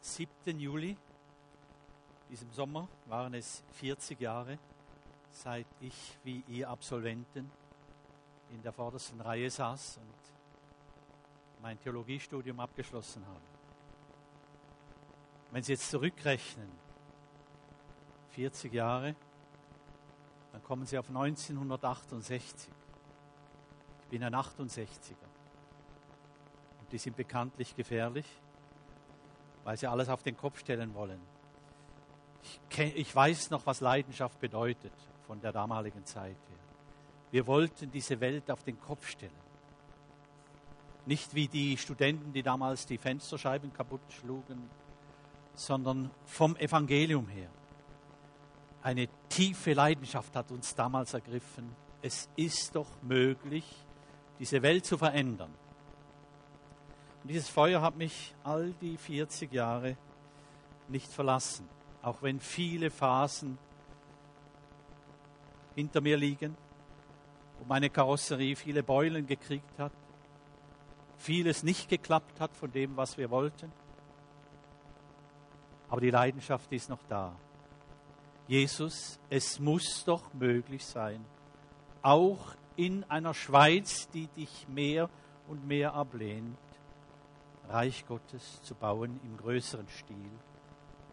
7. 0.00 0.58
Juli, 0.58 0.96
diesem 2.30 2.50
Sommer, 2.52 2.88
waren 3.06 3.34
es 3.34 3.62
40 3.72 4.20
Jahre, 4.20 4.58
seit 5.30 5.66
ich 5.80 6.18
wie 6.24 6.42
ihr 6.48 6.68
Absolventen 6.68 7.50
in 8.50 8.62
der 8.62 8.72
vordersten 8.72 9.20
Reihe 9.20 9.50
saß 9.50 9.98
und 9.98 11.62
mein 11.62 11.78
Theologiestudium 11.80 12.58
abgeschlossen 12.60 13.24
habe. 13.26 13.40
Wenn 15.50 15.62
Sie 15.62 15.72
jetzt 15.72 15.90
zurückrechnen, 15.90 16.70
40 18.30 18.72
Jahre, 18.72 19.14
dann 20.52 20.62
kommen 20.62 20.86
Sie 20.86 20.96
auf 20.96 21.08
1968. 21.08 22.70
Ich 24.02 24.06
bin 24.08 24.24
ein 24.24 24.34
68er. 24.34 25.14
Und 26.80 26.90
die 26.90 26.98
sind 26.98 27.16
bekanntlich 27.16 27.76
gefährlich 27.76 28.26
weil 29.70 29.76
sie 29.76 29.86
alles 29.86 30.08
auf 30.08 30.24
den 30.24 30.36
Kopf 30.36 30.58
stellen 30.58 30.92
wollen. 30.94 31.20
Ich, 32.42 32.96
ich 32.96 33.14
weiß 33.14 33.50
noch, 33.50 33.66
was 33.66 33.80
Leidenschaft 33.80 34.40
bedeutet 34.40 34.92
von 35.28 35.40
der 35.40 35.52
damaligen 35.52 36.04
Zeit 36.04 36.34
her. 36.48 36.58
Wir 37.30 37.46
wollten 37.46 37.88
diese 37.88 38.18
Welt 38.18 38.50
auf 38.50 38.64
den 38.64 38.80
Kopf 38.80 39.06
stellen. 39.06 39.30
Nicht 41.06 41.36
wie 41.36 41.46
die 41.46 41.76
Studenten, 41.76 42.32
die 42.32 42.42
damals 42.42 42.84
die 42.84 42.98
Fensterscheiben 42.98 43.72
kaputt 43.72 44.00
schlugen, 44.08 44.68
sondern 45.54 46.10
vom 46.24 46.56
Evangelium 46.56 47.28
her. 47.28 47.50
Eine 48.82 49.06
tiefe 49.28 49.74
Leidenschaft 49.74 50.34
hat 50.34 50.50
uns 50.50 50.74
damals 50.74 51.14
ergriffen. 51.14 51.76
Es 52.02 52.28
ist 52.34 52.74
doch 52.74 52.88
möglich, 53.02 53.64
diese 54.40 54.62
Welt 54.62 54.84
zu 54.84 54.98
verändern. 54.98 55.54
Und 57.22 57.28
dieses 57.30 57.48
Feuer 57.48 57.82
hat 57.82 57.96
mich 57.96 58.34
all 58.44 58.72
die 58.80 58.96
40 58.96 59.52
Jahre 59.52 59.96
nicht 60.88 61.12
verlassen, 61.12 61.68
auch 62.02 62.22
wenn 62.22 62.40
viele 62.40 62.90
Phasen 62.90 63.58
hinter 65.74 66.00
mir 66.00 66.16
liegen, 66.16 66.56
wo 67.58 67.64
meine 67.66 67.90
Karosserie 67.90 68.56
viele 68.56 68.82
Beulen 68.82 69.26
gekriegt 69.26 69.78
hat, 69.78 69.92
vieles 71.18 71.62
nicht 71.62 71.88
geklappt 71.88 72.40
hat 72.40 72.56
von 72.56 72.72
dem, 72.72 72.96
was 72.96 73.18
wir 73.18 73.30
wollten. 73.30 73.70
Aber 75.88 76.00
die 76.00 76.10
Leidenschaft 76.10 76.72
ist 76.72 76.88
noch 76.88 77.02
da. 77.08 77.32
Jesus, 78.48 79.20
es 79.28 79.60
muss 79.60 80.04
doch 80.04 80.32
möglich 80.34 80.84
sein, 80.84 81.24
auch 82.02 82.54
in 82.76 83.04
einer 83.04 83.34
Schweiz, 83.34 84.08
die 84.08 84.26
dich 84.28 84.66
mehr 84.68 85.10
und 85.46 85.66
mehr 85.66 85.94
ablehnt, 85.94 86.56
Reich 87.70 88.04
Gottes 88.06 88.62
zu 88.62 88.74
bauen 88.74 89.20
im 89.22 89.36
größeren 89.36 89.88
Stil, 89.88 90.30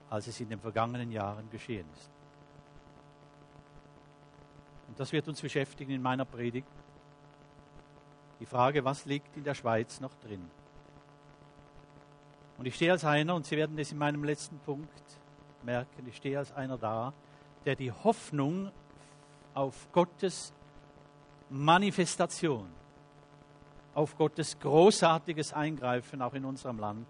als 0.09 0.27
es 0.27 0.39
in 0.39 0.49
den 0.49 0.59
vergangenen 0.59 1.11
Jahren 1.11 1.49
geschehen 1.49 1.85
ist. 1.93 2.09
Und 4.87 4.99
das 4.99 5.11
wird 5.11 5.27
uns 5.27 5.41
beschäftigen 5.41 5.91
in 5.91 6.01
meiner 6.01 6.25
Predigt. 6.25 6.67
Die 8.39 8.45
Frage, 8.45 8.83
was 8.83 9.05
liegt 9.05 9.35
in 9.37 9.43
der 9.43 9.53
Schweiz 9.53 9.99
noch 9.99 10.15
drin? 10.15 10.49
Und 12.57 12.65
ich 12.65 12.75
stehe 12.75 12.91
als 12.91 13.05
einer, 13.05 13.35
und 13.35 13.45
Sie 13.45 13.55
werden 13.55 13.77
es 13.77 13.91
in 13.91 13.97
meinem 13.97 14.23
letzten 14.23 14.57
Punkt 14.59 14.89
merken, 15.63 16.07
ich 16.07 16.17
stehe 16.17 16.39
als 16.39 16.51
einer 16.53 16.77
da, 16.77 17.13
der 17.65 17.75
die 17.75 17.91
Hoffnung 17.91 18.71
auf 19.53 19.91
Gottes 19.91 20.53
Manifestation 21.49 22.67
auf 23.97 24.15
Gottes 24.15 24.59
großartiges 24.59 25.53
Eingreifen 25.53 26.21
auch 26.21 26.35
in 26.35 26.45
unserem 26.45 26.77
Land 26.77 27.07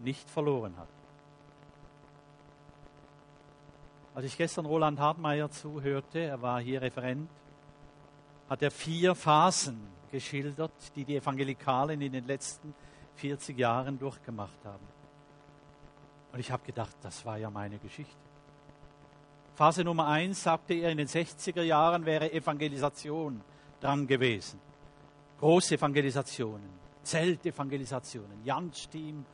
nicht 0.00 0.28
verloren 0.28 0.76
hat. 0.76 0.88
Als 4.14 4.26
ich 4.26 4.36
gestern 4.36 4.66
Roland 4.66 5.00
Hartmeier 5.00 5.50
zuhörte, 5.50 6.18
er 6.18 6.42
war 6.42 6.60
hier 6.60 6.82
Referent, 6.82 7.30
hat 8.50 8.60
er 8.60 8.70
vier 8.70 9.14
Phasen 9.14 9.80
geschildert, 10.12 10.74
die 10.94 11.06
die 11.06 11.16
Evangelikalen 11.16 11.98
in 12.02 12.12
den 12.12 12.26
letzten 12.26 12.74
40 13.14 13.58
Jahren 13.58 13.98
durchgemacht 13.98 14.62
haben. 14.62 14.86
Und 16.32 16.38
ich 16.38 16.50
habe 16.50 16.66
gedacht, 16.66 16.94
das 17.00 17.24
war 17.24 17.38
ja 17.38 17.48
meine 17.48 17.78
Geschichte. 17.78 18.14
Phase 19.54 19.82
Nummer 19.82 20.06
eins, 20.08 20.42
sagte 20.42 20.74
er, 20.74 20.90
in 20.90 20.98
den 20.98 21.08
60er 21.08 21.62
Jahren 21.62 22.04
wäre 22.04 22.30
Evangelisation 22.30 23.40
dran 23.80 24.06
gewesen 24.06 24.60
große 25.38 25.74
Evangelisationen, 25.74 26.68
Zeltevangelisationen, 27.02 28.44
Jansteam, 28.44 29.24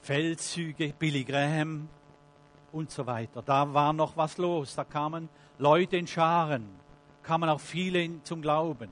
Feldzüge, 0.00 0.94
Billy 0.98 1.24
Graham 1.24 1.88
und 2.72 2.90
so 2.90 3.06
weiter. 3.06 3.42
Da 3.42 3.72
war 3.72 3.92
noch 3.92 4.16
was 4.16 4.38
los. 4.38 4.74
Da 4.74 4.84
kamen 4.84 5.28
Leute 5.58 5.96
in 5.96 6.06
Scharen, 6.06 6.68
kamen 7.22 7.48
auch 7.48 7.60
viele 7.60 8.22
zum 8.22 8.42
Glauben. 8.42 8.90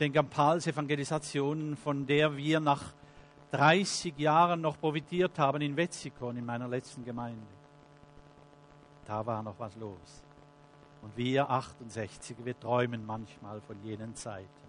Den 0.00 0.12
Gampals 0.12 0.66
Evangelisationen, 0.66 1.76
von 1.76 2.06
der 2.06 2.36
wir 2.36 2.60
nach 2.60 2.92
30 3.50 4.18
Jahren 4.18 4.60
noch 4.60 4.78
profitiert 4.78 5.38
haben 5.38 5.62
in 5.62 5.76
Wetzikon, 5.76 6.36
in 6.36 6.44
meiner 6.44 6.68
letzten 6.68 7.04
Gemeinde. 7.04 7.46
Da 9.06 9.24
war 9.24 9.42
noch 9.42 9.58
was 9.58 9.74
los. 9.76 10.22
Und 11.00 11.16
wir 11.16 11.48
68, 11.48 12.36
wir 12.44 12.58
träumen 12.58 13.06
manchmal 13.06 13.60
von 13.62 13.82
jenen 13.82 14.14
Zeiten. 14.14 14.67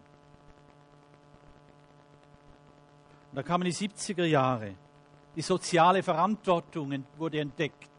Und 3.32 3.36
da 3.36 3.44
kamen 3.44 3.66
die 3.66 3.74
70er 3.74 4.26
Jahre. 4.26 4.76
Die 5.36 5.42
soziale 5.42 6.04
Verantwortung 6.04 7.06
wurde 7.18 7.40
entdeckt. 7.40 7.90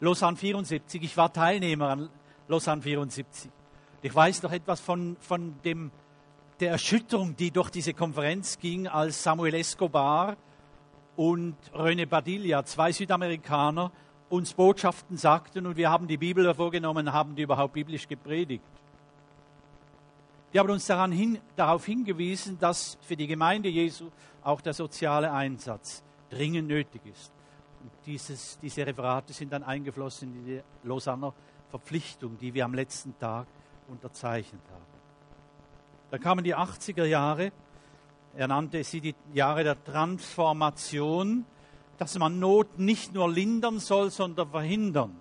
Lausanne 0.00 0.36
74. 0.36 1.02
Ich 1.02 1.16
war 1.16 1.32
Teilnehmer 1.32 1.88
an 1.90 2.10
Lausanne 2.48 2.82
74. 2.82 3.50
Ich 4.02 4.14
weiß 4.14 4.42
noch 4.42 4.52
etwas 4.52 4.80
von, 4.80 5.16
von 5.20 5.56
dem, 5.64 5.90
der 6.60 6.72
Erschütterung, 6.72 7.36
die 7.36 7.50
durch 7.50 7.70
diese 7.70 7.94
Konferenz 7.94 8.58
ging, 8.58 8.86
als 8.86 9.22
Samuel 9.22 9.54
Escobar 9.54 10.36
und 11.16 11.56
René 11.72 12.06
Badilla, 12.06 12.64
zwei 12.64 12.92
Südamerikaner, 12.92 13.90
uns 14.28 14.54
Botschaften 14.54 15.16
sagten 15.16 15.66
und 15.66 15.76
wir 15.76 15.90
haben 15.90 16.06
die 16.06 16.16
Bibel 16.16 16.44
hervorgenommen, 16.44 17.12
haben 17.12 17.34
die 17.34 17.42
überhaupt 17.42 17.74
biblisch 17.74 18.08
gepredigt. 18.08 18.64
Die 20.54 20.60
haben 20.60 20.70
uns 20.70 20.86
daran 20.86 21.10
hin, 21.10 21.40
darauf 21.56 21.84
hingewiesen, 21.84 22.56
dass 22.60 22.96
für 23.00 23.16
die 23.16 23.26
Gemeinde 23.26 23.68
Jesu 23.68 24.08
auch 24.40 24.60
der 24.60 24.72
soziale 24.72 25.32
Einsatz 25.32 26.04
dringend 26.30 26.68
nötig 26.68 27.02
ist. 27.06 27.32
Und 27.82 27.90
dieses, 28.06 28.56
diese 28.60 28.86
Referate 28.86 29.32
sind 29.32 29.52
dann 29.52 29.64
eingeflossen 29.64 30.32
in 30.32 30.46
die 30.46 30.60
Lausanner 30.84 31.34
Verpflichtung, 31.70 32.38
die 32.38 32.54
wir 32.54 32.64
am 32.64 32.72
letzten 32.72 33.18
Tag 33.18 33.48
unterzeichnet 33.88 34.62
haben. 34.70 34.84
Da 36.12 36.18
kamen 36.18 36.44
die 36.44 36.54
80er 36.54 37.04
Jahre. 37.04 37.50
Er 38.36 38.46
nannte 38.46 38.84
sie 38.84 39.00
die 39.00 39.14
Jahre 39.32 39.64
der 39.64 39.82
Transformation, 39.82 41.46
dass 41.98 42.16
man 42.16 42.38
Not 42.38 42.78
nicht 42.78 43.12
nur 43.12 43.28
lindern 43.28 43.80
soll, 43.80 44.12
sondern 44.12 44.48
verhindern. 44.50 45.16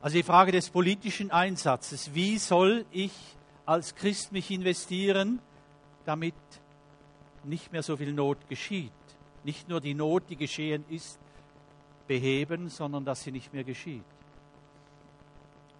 Also 0.00 0.16
die 0.16 0.22
Frage 0.22 0.52
des 0.52 0.70
politischen 0.70 1.30
Einsatzes. 1.30 2.14
Wie 2.14 2.38
soll 2.38 2.86
ich 2.90 3.12
als 3.66 3.94
Christ 3.94 4.32
mich 4.32 4.50
investieren, 4.50 5.40
damit 6.04 6.34
nicht 7.44 7.72
mehr 7.72 7.82
so 7.82 7.96
viel 7.96 8.12
Not 8.12 8.48
geschieht. 8.48 8.92
Nicht 9.44 9.68
nur 9.68 9.80
die 9.80 9.94
Not, 9.94 10.24
die 10.30 10.36
geschehen 10.36 10.84
ist, 10.88 11.18
beheben, 12.06 12.68
sondern 12.68 13.04
dass 13.04 13.22
sie 13.22 13.32
nicht 13.32 13.52
mehr 13.52 13.64
geschieht. 13.64 14.04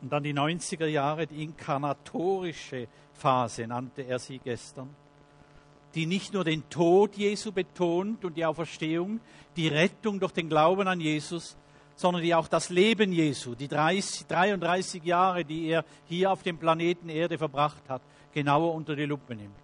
Und 0.03 0.13
dann 0.13 0.23
die 0.23 0.35
90er 0.35 0.87
Jahre, 0.87 1.27
die 1.27 1.43
inkarnatorische 1.43 2.89
Phase 3.15 3.67
nannte 3.67 4.03
er 4.03 4.19
sie 4.19 4.39
gestern, 4.39 4.95
die 5.95 6.07
nicht 6.07 6.35
nur 6.35 6.45
den 6.45 6.69
Tod 6.69 7.17
Jesu 7.17 7.53
betont 7.53 8.25
und 8.25 8.37
die 8.37 8.45
Auferstehung, 8.45 9.21
die 9.57 9.69
Rettung 9.69 10.21
durch 10.21 10.33
den 10.33 10.49
Glauben 10.49 10.87
an 10.87 11.01
Jesus, 11.01 11.57
sondern 11.97 12.23
die 12.23 12.35
auch 12.35 12.47
das 12.47 12.69
Leben 12.69 13.11
Jesu, 13.11 13.55
die 13.55 13.69
30, 13.69 14.27
33 14.27 15.03
Jahre, 15.03 15.45
die 15.45 15.69
er 15.69 15.85
hier 16.05 16.31
auf 16.31 16.43
dem 16.43 16.59
Planeten 16.59 17.09
Erde 17.09 17.39
verbracht 17.39 17.89
hat, 17.89 18.03
genauer 18.33 18.75
unter 18.75 18.95
die 18.95 19.07
Lupe 19.07 19.35
nimmt. 19.35 19.57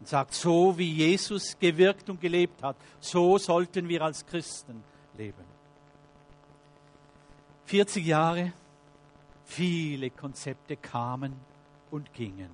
Und 0.00 0.08
sagt, 0.08 0.34
so 0.34 0.76
wie 0.76 0.92
Jesus 0.92 1.56
gewirkt 1.58 2.10
und 2.10 2.20
gelebt 2.20 2.62
hat, 2.62 2.76
so 2.98 3.38
sollten 3.38 3.88
wir 3.88 4.02
als 4.02 4.26
Christen 4.26 4.82
leben. 5.16 5.44
40 7.66 8.04
Jahre, 8.04 8.52
viele 9.44 10.10
Konzepte 10.10 10.76
kamen 10.76 11.36
und 11.90 12.12
gingen. 12.14 12.50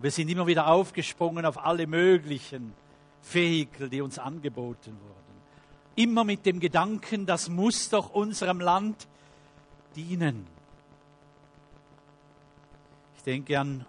Wir 0.00 0.10
sind 0.10 0.28
immer 0.28 0.46
wieder 0.46 0.66
aufgesprungen 0.66 1.46
auf 1.46 1.64
alle 1.64 1.86
möglichen 1.86 2.74
Vehikel, 3.22 3.88
die 3.88 4.02
uns 4.02 4.18
angeboten 4.18 4.98
wurden 5.00 5.21
immer 5.96 6.24
mit 6.24 6.46
dem 6.46 6.60
Gedanken, 6.60 7.26
das 7.26 7.48
muss 7.48 7.88
doch 7.88 8.10
unserem 8.10 8.60
Land 8.60 9.08
dienen. 9.94 10.46
Ich 13.16 13.22
denke 13.22 13.58
an 13.58 13.86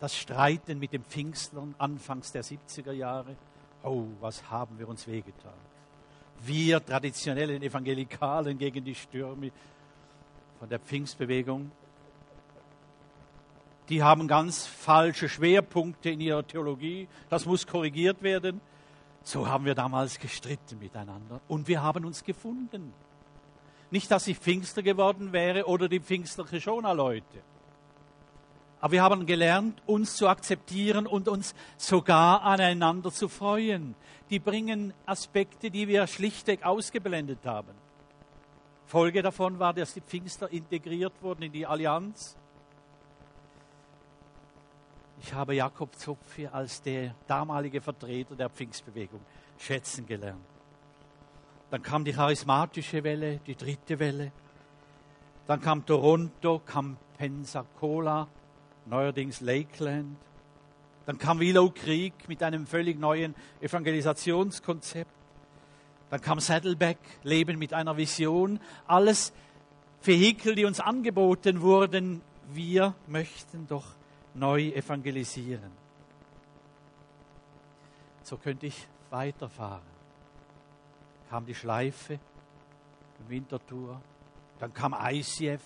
das 0.00 0.16
Streiten 0.16 0.78
mit 0.78 0.92
den 0.92 1.02
Pfingstlern 1.02 1.74
anfangs 1.78 2.32
der 2.32 2.44
70er 2.44 2.92
Jahre. 2.92 3.36
Oh, 3.82 4.04
was 4.20 4.50
haben 4.50 4.78
wir 4.78 4.88
uns 4.88 5.06
wehgetan. 5.06 5.52
wir 6.44 6.84
traditionellen 6.84 7.62
Evangelikalen 7.62 8.58
gegen 8.58 8.84
die 8.84 8.94
Stürme 8.94 9.50
von 10.58 10.68
der 10.68 10.78
Pfingstbewegung. 10.78 11.70
Die 13.88 14.02
haben 14.02 14.28
ganz 14.28 14.66
falsche 14.66 15.28
Schwerpunkte 15.28 16.10
in 16.10 16.20
ihrer 16.20 16.46
Theologie. 16.46 17.08
Das 17.30 17.46
muss 17.46 17.66
korrigiert 17.66 18.22
werden. 18.22 18.60
So 19.26 19.48
haben 19.48 19.64
wir 19.64 19.74
damals 19.74 20.20
gestritten 20.20 20.78
miteinander. 20.78 21.40
Und 21.48 21.66
wir 21.66 21.82
haben 21.82 22.04
uns 22.04 22.22
gefunden. 22.22 22.92
Nicht, 23.90 24.08
dass 24.08 24.28
ich 24.28 24.38
Pfingster 24.38 24.84
geworden 24.84 25.32
wäre 25.32 25.66
oder 25.66 25.88
die 25.88 25.98
Pfingstliche 25.98 26.60
Schoner-Leute. 26.60 27.42
Aber 28.80 28.92
wir 28.92 29.02
haben 29.02 29.26
gelernt, 29.26 29.82
uns 29.84 30.14
zu 30.14 30.28
akzeptieren 30.28 31.08
und 31.08 31.26
uns 31.26 31.56
sogar 31.76 32.42
aneinander 32.42 33.10
zu 33.10 33.28
freuen. 33.28 33.96
Die 34.30 34.38
bringen 34.38 34.94
Aspekte, 35.06 35.72
die 35.72 35.88
wir 35.88 36.06
schlichtweg 36.06 36.64
ausgeblendet 36.64 37.44
haben. 37.44 37.74
Folge 38.84 39.22
davon 39.22 39.58
war, 39.58 39.74
dass 39.74 39.92
die 39.92 40.02
Pfingster 40.02 40.52
integriert 40.52 41.14
wurden 41.20 41.42
in 41.42 41.52
die 41.52 41.66
Allianz. 41.66 42.36
Ich 45.20 45.32
habe 45.32 45.54
Jakob 45.54 45.94
Zopf 45.96 46.38
als 46.52 46.82
der 46.82 47.14
damalige 47.26 47.80
Vertreter 47.80 48.36
der 48.36 48.50
Pfingstbewegung 48.50 49.20
schätzen 49.58 50.06
gelernt. 50.06 50.44
Dann 51.70 51.82
kam 51.82 52.04
die 52.04 52.12
charismatische 52.12 53.02
Welle, 53.02 53.40
die 53.46 53.56
dritte 53.56 53.98
Welle. 53.98 54.32
Dann 55.46 55.60
kam 55.60 55.84
Toronto, 55.84 56.60
kam 56.64 56.96
Pensacola, 57.18 58.28
neuerdings 58.84 59.40
Lakeland. 59.40 60.16
Dann 61.06 61.18
kam 61.18 61.40
Willow 61.40 61.70
Creek 61.70 62.28
mit 62.28 62.42
einem 62.42 62.66
völlig 62.66 62.98
neuen 62.98 63.34
Evangelisationskonzept. 63.60 65.10
Dann 66.10 66.20
kam 66.20 66.38
Saddleback, 66.38 66.98
Leben 67.22 67.58
mit 67.58 67.72
einer 67.72 67.96
Vision. 67.96 68.60
Alles 68.86 69.32
Vehikel, 70.02 70.54
die 70.54 70.64
uns 70.64 70.78
angeboten 70.78 71.62
wurden. 71.62 72.22
Wir 72.52 72.94
möchten 73.08 73.66
doch 73.66 73.95
neu 74.36 74.68
evangelisieren. 74.68 75.72
So 78.22 78.36
könnte 78.36 78.66
ich 78.66 78.86
weiterfahren. 79.10 79.96
Kam 81.30 81.46
die 81.46 81.54
Schleife 81.54 82.14
im 83.18 83.28
Wintertour, 83.28 84.00
dann 84.58 84.72
kam 84.72 84.94
ICF. 84.98 85.62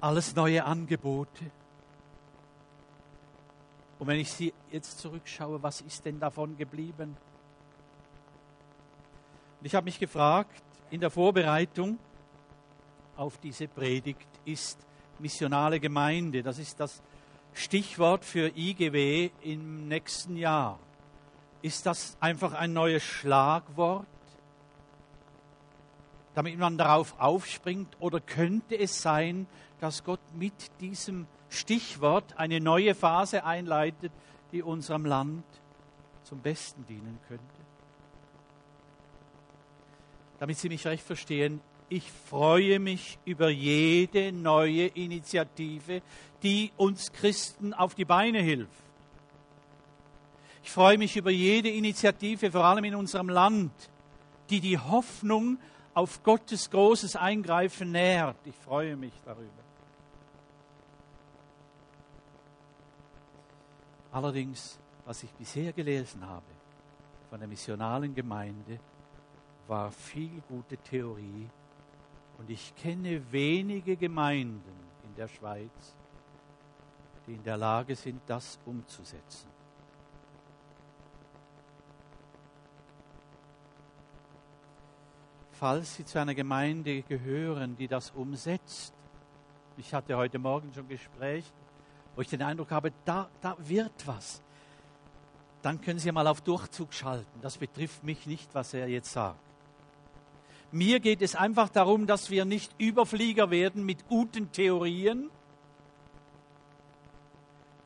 Alles 0.00 0.34
neue 0.34 0.64
Angebote. 0.64 1.50
Und 3.98 4.06
wenn 4.06 4.18
ich 4.18 4.32
sie 4.32 4.52
jetzt 4.70 4.98
zurückschaue, 4.98 5.62
was 5.62 5.80
ist 5.80 6.04
denn 6.04 6.18
davon 6.18 6.56
geblieben? 6.56 7.16
Und 9.60 9.66
ich 9.66 9.74
habe 9.74 9.84
mich 9.84 9.98
gefragt, 9.98 10.62
in 10.90 11.00
der 11.00 11.10
Vorbereitung 11.10 11.98
auf 13.16 13.38
diese 13.38 13.68
Predigt 13.68 14.28
ist 14.44 14.78
missionale 15.20 15.80
Gemeinde. 15.80 16.42
Das 16.42 16.58
ist 16.58 16.80
das 16.80 17.02
Stichwort 17.54 18.24
für 18.24 18.50
IGW 18.56 19.30
im 19.42 19.88
nächsten 19.88 20.36
Jahr. 20.36 20.78
Ist 21.62 21.86
das 21.86 22.16
einfach 22.20 22.52
ein 22.52 22.72
neues 22.72 23.02
Schlagwort, 23.02 24.06
damit 26.34 26.58
man 26.58 26.76
darauf 26.76 27.18
aufspringt? 27.18 27.96
Oder 28.00 28.20
könnte 28.20 28.78
es 28.78 29.00
sein, 29.00 29.46
dass 29.80 30.04
Gott 30.04 30.20
mit 30.34 30.52
diesem 30.80 31.26
Stichwort 31.48 32.36
eine 32.36 32.60
neue 32.60 32.94
Phase 32.94 33.44
einleitet, 33.44 34.12
die 34.52 34.62
unserem 34.62 35.06
Land 35.06 35.44
zum 36.24 36.40
Besten 36.40 36.84
dienen 36.86 37.18
könnte? 37.28 37.44
Damit 40.40 40.58
Sie 40.58 40.68
mich 40.68 40.86
recht 40.86 41.04
verstehen, 41.04 41.60
ich 41.88 42.10
freue 42.10 42.78
mich 42.78 43.18
über 43.24 43.50
jede 43.50 44.32
neue 44.32 44.86
Initiative, 44.86 46.02
die 46.42 46.72
uns 46.76 47.12
Christen 47.12 47.74
auf 47.74 47.94
die 47.94 48.04
Beine 48.04 48.40
hilft. 48.40 48.82
Ich 50.62 50.70
freue 50.70 50.96
mich 50.96 51.16
über 51.16 51.30
jede 51.30 51.68
Initiative, 51.68 52.50
vor 52.50 52.64
allem 52.64 52.84
in 52.84 52.94
unserem 52.94 53.28
Land, 53.28 53.72
die 54.48 54.60
die 54.60 54.78
Hoffnung 54.78 55.58
auf 55.92 56.22
Gottes 56.22 56.70
großes 56.70 57.16
Eingreifen 57.16 57.92
nährt. 57.92 58.38
Ich 58.44 58.54
freue 58.56 58.96
mich 58.96 59.12
darüber. 59.24 59.50
Allerdings, 64.10 64.78
was 65.04 65.22
ich 65.22 65.30
bisher 65.32 65.72
gelesen 65.72 66.26
habe 66.26 66.46
von 67.28 67.38
der 67.38 67.48
missionalen 67.48 68.14
Gemeinde, 68.14 68.78
war 69.66 69.90
viel 69.90 70.42
gute 70.48 70.76
Theorie 70.78 71.48
und 72.38 72.50
ich 72.50 72.74
kenne 72.76 73.20
wenige 73.32 73.96
Gemeinden 73.96 74.72
in 75.04 75.14
der 75.14 75.28
Schweiz, 75.28 75.96
die 77.26 77.34
in 77.34 77.42
der 77.42 77.56
Lage 77.56 77.94
sind, 77.94 78.20
das 78.26 78.58
umzusetzen. 78.66 79.48
Falls 85.52 85.94
Sie 85.94 86.04
zu 86.04 86.20
einer 86.20 86.34
Gemeinde 86.34 87.02
gehören, 87.02 87.76
die 87.76 87.88
das 87.88 88.10
umsetzt, 88.10 88.92
ich 89.76 89.94
hatte 89.94 90.16
heute 90.16 90.38
Morgen 90.38 90.72
schon 90.74 90.84
ein 90.84 90.88
Gespräch, 90.88 91.44
wo 92.14 92.20
ich 92.20 92.28
den 92.28 92.42
Eindruck 92.42 92.70
habe, 92.70 92.92
da, 93.04 93.28
da 93.40 93.56
wird 93.58 94.06
was, 94.06 94.42
dann 95.62 95.80
können 95.80 95.98
Sie 95.98 96.12
mal 96.12 96.26
auf 96.26 96.42
Durchzug 96.42 96.92
schalten. 96.92 97.40
Das 97.40 97.56
betrifft 97.56 98.04
mich 98.04 98.26
nicht, 98.26 98.54
was 98.54 98.74
er 98.74 98.88
jetzt 98.88 99.12
sagt. 99.12 99.38
Mir 100.74 100.98
geht 100.98 101.22
es 101.22 101.36
einfach 101.36 101.68
darum, 101.68 102.08
dass 102.08 102.30
wir 102.30 102.44
nicht 102.44 102.74
Überflieger 102.78 103.52
werden 103.52 103.86
mit 103.86 104.08
guten 104.08 104.50
Theorien, 104.50 105.30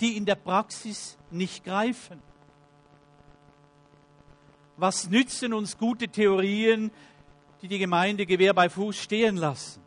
die 0.00 0.16
in 0.16 0.24
der 0.24 0.36
Praxis 0.36 1.18
nicht 1.30 1.64
greifen. 1.64 2.22
Was 4.78 5.10
nützen 5.10 5.52
uns 5.52 5.76
gute 5.76 6.08
Theorien, 6.08 6.90
die 7.60 7.68
die 7.68 7.78
Gemeinde 7.78 8.24
Gewehr 8.24 8.54
bei 8.54 8.70
Fuß 8.70 8.96
stehen 8.96 9.36
lassen? 9.36 9.82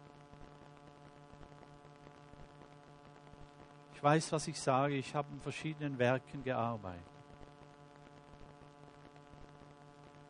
Ich 3.96 4.04
weiß, 4.04 4.32
was 4.32 4.48
ich 4.48 4.60
sage. 4.60 4.94
Ich 4.94 5.16
habe 5.16 5.28
in 5.34 5.42
verschiedenen 5.42 5.98
Werken 5.98 6.44
gearbeitet. 6.44 7.02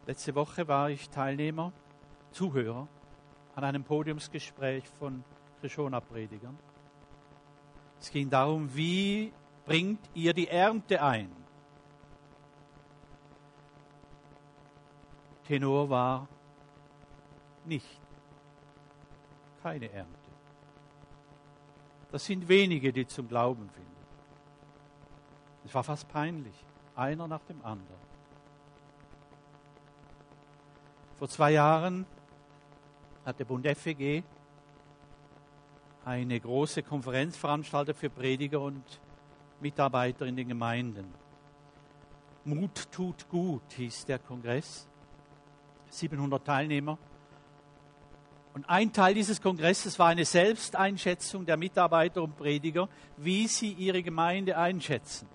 Letzte 0.08 0.34
Woche 0.36 0.70
war 0.70 0.90
ich 0.90 1.10
Teilnehmer 1.10 1.74
Zuhörer 2.32 2.88
an 3.56 3.64
einem 3.64 3.84
Podiumsgespräch 3.84 4.88
von 5.00 5.24
Krishona-Predigern. 5.60 6.58
Es 8.00 8.10
ging 8.10 8.30
darum, 8.30 8.74
wie 8.76 9.32
bringt 9.66 10.00
ihr 10.14 10.34
die 10.34 10.48
Ernte 10.48 11.02
ein? 11.02 11.30
Tenor 15.46 15.90
war 15.90 16.28
nicht. 17.66 18.00
Keine 19.62 19.92
Ernte. 19.92 20.18
Das 22.12 22.26
sind 22.26 22.48
wenige, 22.48 22.92
die 22.92 23.06
zum 23.06 23.28
Glauben 23.28 23.70
finden. 23.70 23.92
Es 25.66 25.74
war 25.74 25.84
fast 25.84 26.08
peinlich. 26.08 26.56
Einer 26.96 27.28
nach 27.28 27.44
dem 27.44 27.64
anderen. 27.64 28.02
Vor 31.18 31.30
zwei 31.30 31.52
Jahren 31.52 32.06
hat 33.26 33.40
der 33.40 33.46
Bund 33.46 33.68
FEG 33.68 34.24
eine 36.06 36.40
große 36.40 36.84
Konferenz 36.84 37.38
veranstaltet 37.38 37.96
für 37.98 38.10
Prediger 38.10 38.62
und 38.62 38.84
Mitarbeiter 39.60 40.26
in 40.26 40.36
den 40.36 40.48
Gemeinden. 40.48 41.14
Mut 42.44 42.92
tut 42.92 43.30
gut 43.30 43.62
hieß 43.74 44.06
der 44.06 44.18
Kongress. 44.18 44.88
700 45.90 46.44
Teilnehmer. 46.44 46.98
Und 48.54 48.70
ein 48.70 48.92
Teil 48.92 49.14
dieses 49.14 49.42
Kongresses 49.42 49.98
war 50.00 50.08
eine 50.08 50.26
Selbsteinschätzung 50.26 51.46
der 51.46 51.56
Mitarbeiter 51.56 52.22
und 52.22 52.36
Prediger, 52.36 52.90
wie 53.18 53.48
sie 53.48 53.72
ihre 53.74 54.04
Gemeinde 54.04 54.58
einschätzen. 54.58 55.28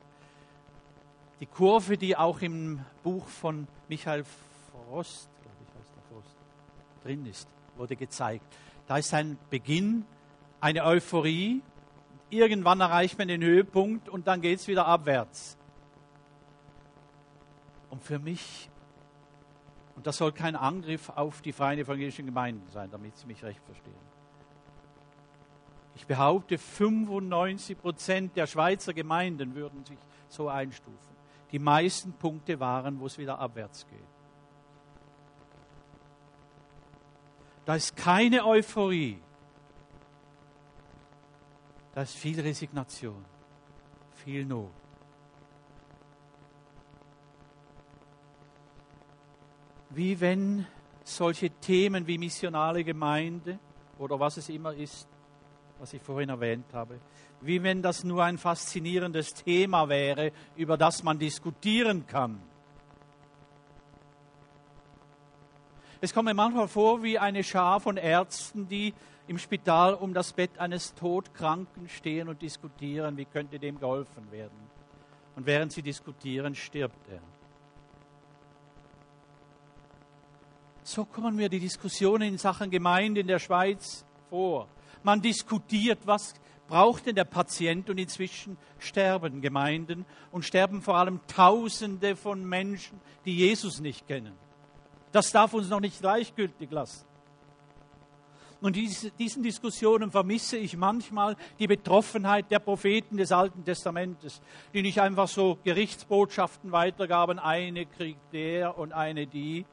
Die 1.40 1.46
Kurve, 1.46 1.96
die 1.96 2.16
auch 2.16 2.40
im 2.40 2.84
Buch 3.02 3.26
von 3.26 3.68
Michael 3.88 4.24
Frost, 4.24 5.30
ich, 5.42 5.78
heißt 5.78 5.94
der 5.94 6.02
Frost, 6.10 6.36
drin 7.04 7.26
ist 7.26 7.48
wurde 7.78 7.96
gezeigt. 7.96 8.44
Da 8.86 8.98
ist 8.98 9.12
ein 9.14 9.38
Beginn, 9.50 10.04
eine 10.60 10.84
Euphorie. 10.84 11.62
Irgendwann 12.30 12.80
erreicht 12.80 13.18
man 13.18 13.28
den 13.28 13.42
Höhepunkt 13.42 14.08
und 14.08 14.26
dann 14.26 14.40
geht 14.40 14.60
es 14.60 14.68
wieder 14.68 14.86
abwärts. 14.86 15.56
Und 17.90 18.02
für 18.02 18.18
mich, 18.18 18.68
und 19.94 20.06
das 20.06 20.16
soll 20.18 20.32
kein 20.32 20.56
Angriff 20.56 21.10
auf 21.10 21.40
die 21.40 21.52
freien 21.52 21.78
evangelischen 21.78 22.26
Gemeinden 22.26 22.68
sein, 22.70 22.90
damit 22.90 23.16
Sie 23.16 23.26
mich 23.26 23.42
recht 23.42 23.62
verstehen. 23.64 23.94
Ich 25.94 26.06
behaupte, 26.06 26.58
95 26.58 27.78
Prozent 27.78 28.36
der 28.36 28.46
Schweizer 28.46 28.92
Gemeinden 28.92 29.54
würden 29.54 29.84
sich 29.84 29.98
so 30.28 30.48
einstufen. 30.48 31.16
die 31.52 31.58
meisten 31.60 32.12
Punkte 32.12 32.58
waren, 32.58 32.98
wo 33.00 33.06
es 33.06 33.18
wieder 33.18 33.38
abwärts 33.38 33.86
geht. 33.88 34.15
Da 37.66 37.74
ist 37.74 37.96
keine 37.96 38.46
Euphorie. 38.46 39.18
Da 41.92 42.02
ist 42.02 42.14
viel 42.14 42.40
Resignation, 42.40 43.24
viel 44.14 44.44
Not. 44.44 44.70
Wie 49.90 50.20
wenn 50.20 50.66
solche 51.02 51.50
Themen 51.50 52.06
wie 52.06 52.18
missionale 52.18 52.84
Gemeinde 52.84 53.58
oder 53.98 54.20
was 54.20 54.36
es 54.36 54.48
immer 54.48 54.72
ist, 54.74 55.08
was 55.80 55.92
ich 55.92 56.02
vorhin 56.02 56.28
erwähnt 56.28 56.72
habe, 56.72 57.00
wie 57.40 57.62
wenn 57.62 57.82
das 57.82 58.04
nur 58.04 58.22
ein 58.22 58.38
faszinierendes 58.38 59.34
Thema 59.34 59.88
wäre, 59.88 60.32
über 60.54 60.76
das 60.76 61.02
man 61.02 61.18
diskutieren 61.18 62.06
kann. 62.06 62.40
Es 66.06 66.14
kommt 66.14 66.26
mir 66.26 66.34
manchmal 66.34 66.68
vor 66.68 67.02
wie 67.02 67.18
eine 67.18 67.42
Schar 67.42 67.80
von 67.80 67.96
Ärzten, 67.96 68.68
die 68.68 68.94
im 69.26 69.38
Spital 69.38 69.92
um 69.92 70.14
das 70.14 70.32
Bett 70.32 70.56
eines 70.56 70.94
Todkranken 70.94 71.88
stehen 71.88 72.28
und 72.28 72.40
diskutieren, 72.42 73.16
wie 73.16 73.24
könnte 73.24 73.58
dem 73.58 73.80
geholfen 73.80 74.30
werden. 74.30 74.56
Und 75.34 75.46
während 75.46 75.72
sie 75.72 75.82
diskutieren, 75.82 76.54
stirbt 76.54 77.08
er. 77.08 77.20
So 80.84 81.04
kommen 81.04 81.34
mir 81.34 81.48
die 81.48 81.58
Diskussionen 81.58 82.28
in 82.28 82.38
Sachen 82.38 82.70
Gemeinde 82.70 83.22
in 83.22 83.26
der 83.26 83.40
Schweiz 83.40 84.06
vor. 84.30 84.68
Man 85.02 85.20
diskutiert, 85.20 85.98
was 86.04 86.34
braucht 86.68 87.06
denn 87.06 87.16
der 87.16 87.24
Patient 87.24 87.90
und 87.90 87.98
inzwischen 87.98 88.56
sterben 88.78 89.40
Gemeinden 89.40 90.06
und 90.30 90.44
sterben 90.44 90.82
vor 90.82 90.98
allem 90.98 91.18
Tausende 91.26 92.14
von 92.14 92.48
Menschen, 92.48 93.00
die 93.24 93.36
Jesus 93.36 93.80
nicht 93.80 94.06
kennen. 94.06 94.45
Das 95.12 95.30
darf 95.30 95.54
uns 95.54 95.68
noch 95.68 95.80
nicht 95.80 96.00
gleichgültig 96.00 96.70
lassen. 96.70 97.06
Und 98.60 98.74
diese, 98.74 99.10
diesen 99.10 99.42
Diskussionen 99.42 100.10
vermisse 100.10 100.56
ich 100.56 100.76
manchmal 100.76 101.36
die 101.58 101.66
Betroffenheit 101.66 102.50
der 102.50 102.58
Propheten 102.58 103.16
des 103.16 103.30
Alten 103.30 103.64
Testamentes, 103.64 104.40
die 104.72 104.82
nicht 104.82 105.00
einfach 105.00 105.28
so 105.28 105.58
Gerichtsbotschaften 105.62 106.72
weitergaben, 106.72 107.38
eine 107.38 107.86
kriegt 107.86 108.32
der 108.32 108.78
und 108.78 108.92
eine 108.92 109.26
die, 109.26 109.66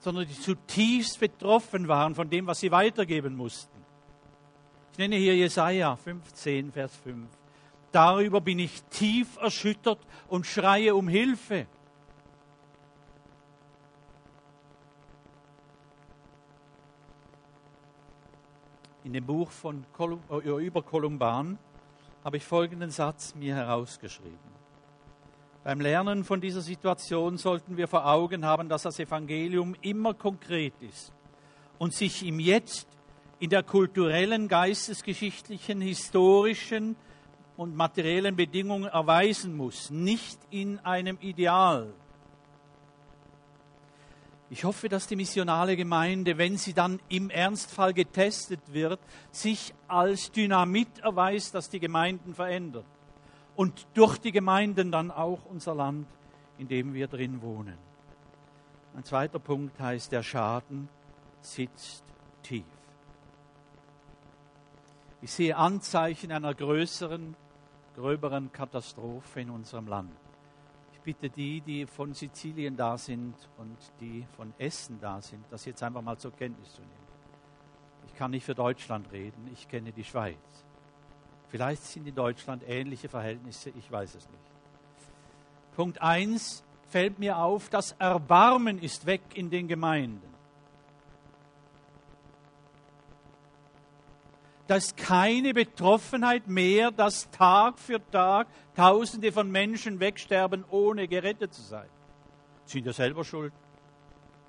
sondern 0.00 0.26
die 0.26 0.38
zutiefst 0.38 1.18
betroffen 1.18 1.88
waren 1.88 2.14
von 2.14 2.28
dem, 2.28 2.46
was 2.46 2.60
sie 2.60 2.70
weitergeben 2.70 3.36
mussten. 3.36 3.76
Ich 4.92 4.98
nenne 4.98 5.16
hier 5.16 5.36
Jesaja 5.36 5.96
15, 5.96 6.72
Vers 6.72 6.94
5. 7.02 7.28
Darüber 7.90 8.40
bin 8.40 8.58
ich 8.58 8.82
tief 8.90 9.38
erschüttert 9.38 9.98
und 10.28 10.46
schreie 10.46 10.94
um 10.94 11.08
Hilfe. 11.08 11.66
In 19.08 19.14
dem 19.14 19.24
Buch 19.24 19.50
von 19.50 19.86
Kolum, 19.94 20.20
äh, 20.30 20.66
über 20.66 20.82
Kolumban 20.82 21.56
habe 22.22 22.36
ich 22.36 22.44
folgenden 22.44 22.90
Satz 22.90 23.34
mir 23.34 23.54
herausgeschrieben. 23.54 24.36
Beim 25.64 25.80
Lernen 25.80 26.24
von 26.24 26.42
dieser 26.42 26.60
Situation 26.60 27.38
sollten 27.38 27.78
wir 27.78 27.88
vor 27.88 28.04
Augen 28.04 28.44
haben, 28.44 28.68
dass 28.68 28.82
das 28.82 28.98
Evangelium 28.98 29.74
immer 29.80 30.12
konkret 30.12 30.74
ist 30.80 31.14
und 31.78 31.94
sich 31.94 32.22
im 32.26 32.38
Jetzt 32.38 32.86
in 33.38 33.48
der 33.48 33.62
kulturellen, 33.62 34.46
geistesgeschichtlichen, 34.46 35.80
historischen 35.80 36.94
und 37.56 37.74
materiellen 37.74 38.36
Bedingungen 38.36 38.90
erweisen 38.90 39.56
muss, 39.56 39.88
nicht 39.88 40.38
in 40.50 40.80
einem 40.80 41.16
Ideal. 41.22 41.94
Ich 44.50 44.64
hoffe, 44.64 44.88
dass 44.88 45.06
die 45.06 45.16
missionale 45.16 45.76
Gemeinde, 45.76 46.38
wenn 46.38 46.56
sie 46.56 46.72
dann 46.72 47.00
im 47.08 47.28
Ernstfall 47.28 47.92
getestet 47.92 48.60
wird, 48.68 48.98
sich 49.30 49.74
als 49.88 50.32
Dynamit 50.32 51.00
erweist, 51.00 51.54
das 51.54 51.68
die 51.68 51.80
Gemeinden 51.80 52.34
verändert. 52.34 52.86
Und 53.56 53.86
durch 53.92 54.16
die 54.18 54.32
Gemeinden 54.32 54.90
dann 54.90 55.10
auch 55.10 55.44
unser 55.44 55.74
Land, 55.74 56.06
in 56.56 56.68
dem 56.68 56.94
wir 56.94 57.08
drin 57.08 57.42
wohnen. 57.42 57.76
Ein 58.96 59.04
zweiter 59.04 59.38
Punkt 59.38 59.78
heißt, 59.78 60.12
der 60.12 60.22
Schaden 60.22 60.88
sitzt 61.42 62.02
tief. 62.42 62.64
Ich 65.20 65.32
sehe 65.32 65.56
Anzeichen 65.56 66.32
einer 66.32 66.54
größeren, 66.54 67.36
gröberen 67.96 68.50
Katastrophe 68.50 69.40
in 69.40 69.50
unserem 69.50 69.88
Land. 69.88 70.12
Bitte 71.08 71.30
die, 71.30 71.62
die 71.62 71.86
von 71.86 72.12
Sizilien 72.12 72.76
da 72.76 72.98
sind 72.98 73.34
und 73.56 73.78
die 73.98 74.26
von 74.36 74.52
Essen 74.58 75.00
da 75.00 75.22
sind, 75.22 75.42
das 75.48 75.64
jetzt 75.64 75.82
einfach 75.82 76.02
mal 76.02 76.18
zur 76.18 76.32
Kenntnis 76.32 76.74
zu 76.74 76.82
nehmen. 76.82 76.92
Ich 78.06 78.14
kann 78.14 78.30
nicht 78.30 78.44
für 78.44 78.54
Deutschland 78.54 79.10
reden, 79.10 79.48
ich 79.50 79.66
kenne 79.70 79.90
die 79.90 80.04
Schweiz. 80.04 80.36
Vielleicht 81.48 81.82
sind 81.82 82.06
in 82.06 82.14
Deutschland 82.14 82.62
ähnliche 82.68 83.08
Verhältnisse, 83.08 83.70
ich 83.70 83.90
weiß 83.90 84.16
es 84.16 84.28
nicht. 84.28 84.52
Punkt 85.76 86.02
1 86.02 86.62
fällt 86.90 87.18
mir 87.18 87.38
auf, 87.38 87.70
das 87.70 87.92
Erbarmen 87.92 88.78
ist 88.78 89.06
weg 89.06 89.22
in 89.32 89.48
den 89.48 89.66
Gemeinden. 89.66 90.28
Da 94.68 94.76
ist 94.76 94.98
keine 94.98 95.54
Betroffenheit 95.54 96.46
mehr, 96.46 96.90
dass 96.90 97.30
Tag 97.30 97.78
für 97.78 98.00
Tag 98.10 98.48
Tausende 98.76 99.32
von 99.32 99.50
Menschen 99.50 99.98
wegsterben, 99.98 100.62
ohne 100.70 101.08
gerettet 101.08 101.54
zu 101.54 101.62
sein. 101.62 101.88
Sind 102.66 102.84
ja 102.84 102.92
selber 102.92 103.24
schuld. 103.24 103.52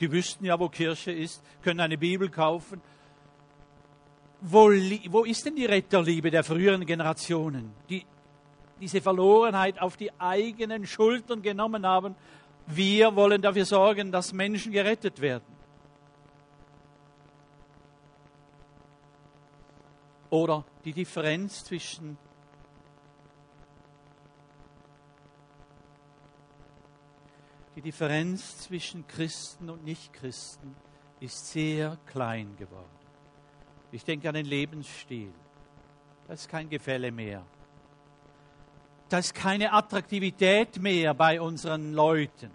Die 0.02 0.12
wüssten 0.12 0.44
ja, 0.44 0.60
wo 0.60 0.68
Kirche 0.68 1.14
ist, 1.14 1.42
können 1.62 1.80
eine 1.80 1.98
Bibel 1.98 2.30
kaufen. 2.30 2.82
Wo, 4.42 4.70
wo 5.10 5.24
ist 5.24 5.46
denn 5.46 5.56
die 5.56 5.66
Retterliebe 5.66 6.30
der 6.30 6.44
früheren 6.44 6.86
Generationen, 6.86 7.72
die 7.90 8.06
diese 8.80 9.02
Verlorenheit 9.02 9.82
auf 9.82 9.96
die 9.96 10.12
eigenen 10.20 10.86
Schultern 10.86 11.42
genommen 11.42 11.86
haben? 11.86 12.16
Wir 12.68 13.16
wollen 13.16 13.42
dafür 13.42 13.66
sorgen, 13.66 14.12
dass 14.12 14.34
Menschen 14.34 14.74
gerettet 14.74 15.22
werden. 15.22 15.59
Oder 20.30 20.64
die 20.86 20.94
Differenz 20.94 21.64
zwischen 21.64 22.18
die 27.76 27.82
Differenz 27.82 28.58
zwischen 28.60 29.08
Christen 29.08 29.70
und 29.70 29.84
Nichtchristen 29.84 30.76
ist 31.20 31.48
sehr 31.52 31.98
klein 32.06 32.56
geworden. 32.58 32.86
Ich 33.92 34.04
denke 34.04 34.28
an 34.30 34.36
den 34.36 34.46
Lebensstil. 34.46 35.32
Da 36.28 36.34
ist 36.34 36.48
kein 36.48 36.70
Gefälle 36.70 37.12
mehr. 37.12 37.44
Da 39.10 39.18
ist 39.18 39.34
keine 39.34 39.74
Attraktivität 39.74 40.80
mehr 40.80 41.16
bei 41.16 41.42
unseren 41.42 41.94
Leuten. 41.94 42.52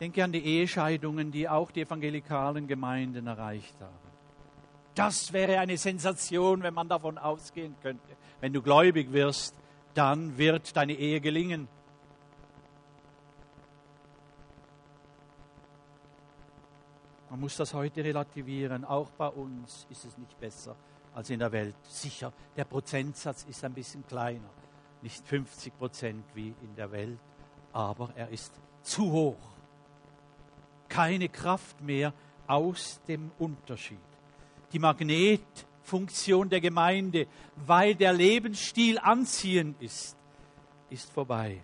Denke 0.00 0.22
an 0.22 0.32
die 0.32 0.44
Ehescheidungen, 0.44 1.30
die 1.30 1.48
auch 1.48 1.70
die 1.70 1.82
evangelikalen 1.82 2.66
Gemeinden 2.66 3.26
erreicht 3.26 3.74
haben. 3.80 4.08
Das 4.94 5.32
wäre 5.32 5.58
eine 5.60 5.76
Sensation, 5.76 6.62
wenn 6.62 6.74
man 6.74 6.88
davon 6.88 7.18
ausgehen 7.18 7.76
könnte. 7.82 8.16
Wenn 8.40 8.52
du 8.52 8.62
gläubig 8.62 9.12
wirst, 9.12 9.54
dann 9.94 10.36
wird 10.38 10.76
deine 10.76 10.94
Ehe 10.94 11.20
gelingen. 11.20 11.68
Man 17.30 17.40
muss 17.40 17.56
das 17.56 17.74
heute 17.74 18.02
relativieren. 18.02 18.84
Auch 18.84 19.10
bei 19.10 19.28
uns 19.28 19.86
ist 19.90 20.04
es 20.04 20.16
nicht 20.16 20.38
besser 20.40 20.74
als 21.14 21.30
in 21.30 21.38
der 21.38 21.52
Welt. 21.52 21.74
Sicher, 21.82 22.32
der 22.56 22.64
Prozentsatz 22.64 23.44
ist 23.44 23.62
ein 23.64 23.74
bisschen 23.74 24.06
kleiner. 24.06 24.48
Nicht 25.02 25.26
50 25.26 25.76
Prozent 25.78 26.24
wie 26.34 26.54
in 26.62 26.74
der 26.74 26.90
Welt, 26.90 27.18
aber 27.72 28.10
er 28.16 28.30
ist 28.30 28.52
zu 28.82 29.12
hoch 29.12 29.57
keine 30.88 31.28
Kraft 31.28 31.80
mehr 31.80 32.12
aus 32.46 33.00
dem 33.06 33.30
Unterschied. 33.38 33.98
Die 34.72 34.78
Magnetfunktion 34.78 36.48
der 36.48 36.60
Gemeinde, 36.60 37.26
weil 37.66 37.94
der 37.94 38.12
Lebensstil 38.12 38.98
anziehend 38.98 39.80
ist, 39.82 40.16
ist 40.90 41.10
vorbei. 41.12 41.62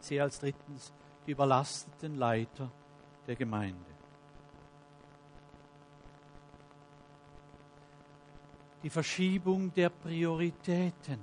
Sehe 0.00 0.22
als 0.22 0.38
drittens 0.40 0.92
die 1.26 1.32
überlasteten 1.32 2.16
Leiter 2.16 2.70
der 3.26 3.36
Gemeinde. 3.36 3.78
Die 8.82 8.90
Verschiebung 8.90 9.72
der 9.72 9.88
Prioritäten. 9.88 11.18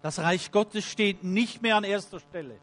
Das 0.00 0.20
Reich 0.20 0.52
Gottes 0.52 0.84
steht 0.84 1.24
nicht 1.24 1.60
mehr 1.60 1.76
an 1.76 1.84
erster 1.84 2.20
Stelle. 2.20 2.58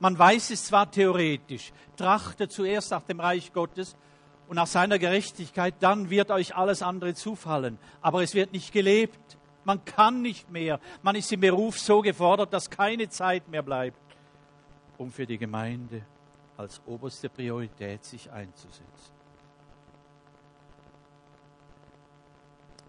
Man 0.00 0.18
weiß 0.18 0.50
es 0.50 0.64
zwar 0.64 0.90
theoretisch, 0.90 1.72
trachte 1.96 2.48
zuerst 2.48 2.90
nach 2.92 3.02
dem 3.02 3.20
Reich 3.20 3.52
Gottes 3.52 3.96
und 4.48 4.56
nach 4.56 4.66
seiner 4.66 4.98
Gerechtigkeit, 4.98 5.74
dann 5.80 6.08
wird 6.08 6.30
euch 6.30 6.54
alles 6.54 6.82
andere 6.82 7.14
zufallen. 7.14 7.78
Aber 8.00 8.22
es 8.22 8.34
wird 8.34 8.52
nicht 8.52 8.72
gelebt. 8.72 9.36
Man 9.64 9.84
kann 9.84 10.22
nicht 10.22 10.50
mehr. 10.50 10.80
Man 11.02 11.16
ist 11.16 11.32
im 11.32 11.40
Beruf 11.40 11.78
so 11.78 12.00
gefordert, 12.00 12.52
dass 12.52 12.70
keine 12.70 13.08
Zeit 13.08 13.48
mehr 13.48 13.62
bleibt, 13.62 13.98
um 14.96 15.10
für 15.10 15.26
die 15.26 15.36
Gemeinde 15.36 16.02
als 16.56 16.80
oberste 16.86 17.28
Priorität 17.28 18.04
sich 18.04 18.30
einzusetzen. 18.30 19.18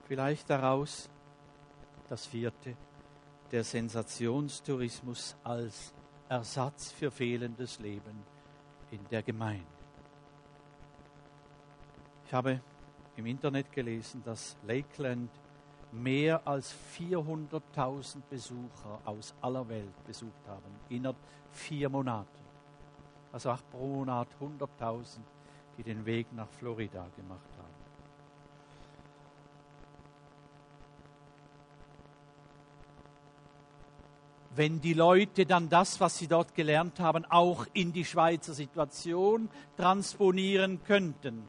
Vielleicht 0.08 0.50
daraus 0.50 1.10
das 2.08 2.26
vierte, 2.26 2.76
der 3.52 3.64
Sensationstourismus 3.64 5.36
als 5.44 5.94
Ersatz 6.30 6.92
für 6.92 7.10
fehlendes 7.10 7.80
Leben 7.80 8.24
in 8.92 9.00
der 9.10 9.24
Gemeinde. 9.24 9.66
Ich 12.28 12.34
habe 12.34 12.62
im 13.16 13.26
Internet 13.26 13.72
gelesen, 13.72 14.22
dass 14.24 14.56
Lakeland 14.66 15.32
mehr 15.92 16.48
als 16.48 16.76
400.000 16.98 18.18
Besucher 18.30 19.00
aus 19.06 19.34
aller 19.42 19.68
Welt 19.68 20.06
besucht 20.06 20.48
haben, 20.48 20.72
innerhalb 20.90 21.18
vier 21.52 21.90
Monaten. 21.90 22.28
Also 23.32 23.50
auch 23.50 23.62
pro 23.72 23.88
Monat 23.88 24.28
100.000, 24.40 25.18
die 25.78 25.84
den 25.84 26.06
Weg 26.06 26.32
nach 26.34 26.48
Florida 26.50 27.08
gemacht 27.16 27.50
haben. 27.58 27.59
Wenn 34.60 34.82
die 34.82 34.94
Leute 34.94 35.46
dann 35.46 35.70
das, 35.70 36.02
was 36.02 36.18
sie 36.18 36.28
dort 36.28 36.54
gelernt 36.54 37.00
haben, 37.00 37.24
auch 37.24 37.66
in 37.72 37.94
die 37.94 38.04
Schweizer 38.04 38.54
Situation 38.54 39.50
transponieren 39.78 40.84
könnten. 40.84 41.48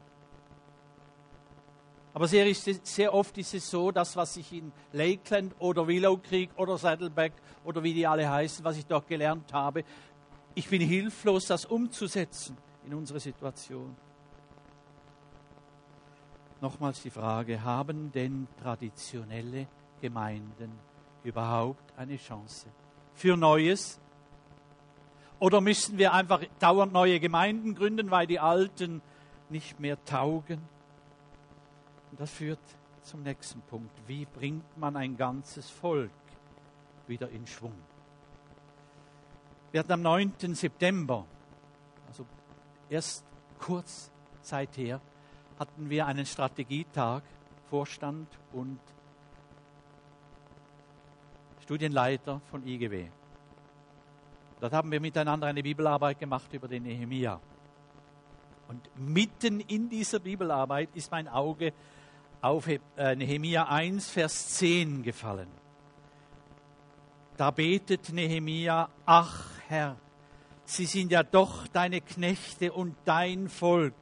Aber 2.13 2.29
sehr, 2.29 2.55
sehr, 2.55 3.13
oft 3.13 3.37
ist 3.37 3.53
es 3.53 3.69
so, 3.69 3.91
dass 3.91 4.15
was 4.15 4.37
ich 4.37 4.53
in 4.53 4.71
Lakeland 4.93 5.53
oder 5.59 5.85
Willow 5.89 6.15
Creek 6.23 6.51
oder 6.55 6.77
Saddleback 6.77 7.33
oder 7.65 7.83
wie 7.83 7.93
die 7.93 8.07
alle 8.07 8.29
heißen, 8.29 8.63
was 8.63 8.77
ich 8.77 8.85
dort 8.85 9.09
gelernt 9.09 9.51
habe, 9.51 9.83
ich 10.55 10.69
bin 10.69 10.81
hilflos, 10.81 11.47
das 11.47 11.65
umzusetzen 11.65 12.55
in 12.85 12.93
unsere 12.93 13.19
Situation. 13.19 13.93
Nochmals 16.61 17.01
die 17.01 17.09
Frage, 17.09 17.61
haben 17.61 18.09
denn 18.13 18.47
traditionelle 18.63 19.67
Gemeinden 19.99 20.71
überhaupt 21.25 21.91
eine 21.97 22.15
Chance 22.15 22.67
für 23.13 23.37
Neues? 23.37 23.99
Oder 25.39 25.61
müssen 25.61 25.97
wir 25.97 26.13
einfach 26.13 26.41
dauernd 26.59 26.93
neue 26.93 27.19
Gemeinden 27.19 27.73
gründen, 27.75 28.11
weil 28.11 28.27
die 28.27 28.39
alten 28.39 29.01
nicht 29.49 29.79
mehr 29.79 30.03
taugen? 30.05 30.61
Und 32.11 32.19
das 32.19 32.29
führt 32.29 32.59
zum 33.03 33.23
nächsten 33.23 33.61
Punkt. 33.61 33.91
Wie 34.07 34.25
bringt 34.25 34.77
man 34.77 34.95
ein 34.95 35.17
ganzes 35.17 35.69
Volk 35.69 36.11
wieder 37.07 37.29
in 37.29 37.47
Schwung? 37.47 37.73
Wir 39.71 39.79
hatten 39.79 39.93
am 39.93 40.01
9. 40.01 40.33
September, 40.53 41.25
also 42.07 42.25
erst 42.89 43.23
kurz 43.57 44.11
seither, 44.41 44.99
hatten 45.57 45.89
wir 45.89 46.05
einen 46.05 46.25
Strategietag, 46.25 47.23
Vorstand 47.69 48.27
und 48.51 48.79
Studienleiter 51.71 52.41
von 52.51 52.67
IGW. 52.67 53.07
Dort 54.59 54.73
haben 54.73 54.91
wir 54.91 54.99
miteinander 54.99 55.47
eine 55.47 55.63
Bibelarbeit 55.63 56.19
gemacht 56.19 56.51
über 56.51 56.67
den 56.67 56.83
Nehemia. 56.83 57.39
Und 58.67 58.89
mitten 58.97 59.61
in 59.61 59.87
dieser 59.87 60.19
Bibelarbeit 60.19 60.89
ist 60.95 61.11
mein 61.11 61.29
Auge 61.29 61.71
auf 62.41 62.67
äh, 62.67 63.15
Nehemia 63.15 63.69
1, 63.69 64.09
Vers 64.09 64.49
10 64.55 65.01
gefallen. 65.01 65.47
Da 67.37 67.51
betet 67.51 68.11
Nehemia, 68.11 68.89
ach 69.05 69.51
Herr, 69.69 69.95
sie 70.65 70.85
sind 70.85 71.09
ja 71.13 71.23
doch 71.23 71.67
deine 71.67 72.01
Knechte 72.01 72.73
und 72.73 72.97
dein 73.05 73.47
Volk. 73.47 73.93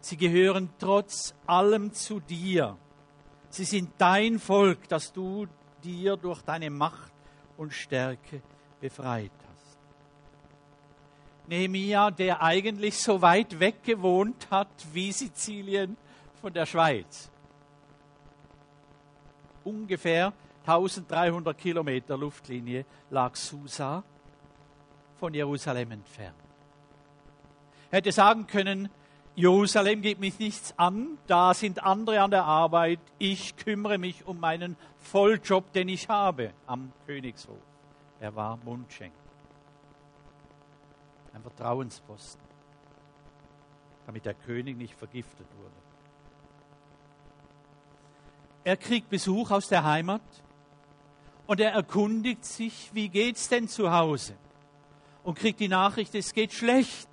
Sie 0.00 0.16
gehören 0.16 0.70
trotz 0.78 1.34
allem 1.46 1.92
zu 1.92 2.20
dir. 2.20 2.78
Sie 3.50 3.64
sind 3.64 3.90
dein 3.98 4.38
Volk, 4.38 4.88
das 4.88 5.12
du 5.12 5.46
dir 5.84 6.16
durch 6.16 6.42
deine 6.42 6.70
Macht 6.70 7.12
und 7.56 7.72
Stärke 7.72 8.42
befreit 8.80 9.30
hast. 9.50 9.78
Nehemia, 11.46 12.10
der 12.10 12.42
eigentlich 12.42 12.98
so 12.98 13.20
weit 13.20 13.60
weg 13.60 13.82
gewohnt 13.82 14.48
hat 14.50 14.68
wie 14.92 15.12
Sizilien 15.12 15.96
von 16.40 16.52
der 16.52 16.66
Schweiz. 16.66 17.30
Ungefähr 19.62 20.32
1300 20.66 21.56
Kilometer 21.56 22.16
Luftlinie 22.16 22.86
lag 23.10 23.36
Susa 23.36 24.02
von 25.20 25.34
Jerusalem 25.34 25.92
entfernt. 25.92 26.34
Er 27.90 27.98
hätte 27.98 28.12
sagen 28.12 28.46
können, 28.46 28.88
Jerusalem 29.36 30.00
geht 30.00 30.20
mich 30.20 30.38
nichts 30.38 30.74
an, 30.78 31.18
da 31.26 31.54
sind 31.54 31.82
andere 31.82 32.20
an 32.20 32.30
der 32.30 32.44
Arbeit, 32.44 33.00
ich 33.18 33.56
kümmere 33.56 33.98
mich 33.98 34.26
um 34.26 34.38
meinen 34.38 34.76
Volljob, 34.98 35.72
den 35.72 35.88
ich 35.88 36.08
habe 36.08 36.52
am 36.66 36.92
Königshof. 37.06 37.58
Er 38.20 38.36
war 38.36 38.58
Mundschenk. 38.58 39.12
Ein 41.32 41.42
Vertrauensposten, 41.42 42.40
damit 44.06 44.24
der 44.24 44.34
König 44.34 44.76
nicht 44.76 44.94
vergiftet 44.94 45.48
wurde. 45.58 45.74
Er 48.62 48.76
kriegt 48.76 49.10
Besuch 49.10 49.50
aus 49.50 49.68
der 49.68 49.82
Heimat 49.82 50.22
und 51.46 51.60
er 51.60 51.72
erkundigt 51.72 52.44
sich, 52.44 52.90
wie 52.94 53.08
geht's 53.08 53.48
denn 53.48 53.68
zu 53.68 53.92
Hause? 53.92 54.36
Und 55.24 55.38
kriegt 55.38 55.58
die 55.58 55.68
Nachricht, 55.68 56.14
es 56.14 56.32
geht 56.32 56.52
schlecht. 56.52 57.08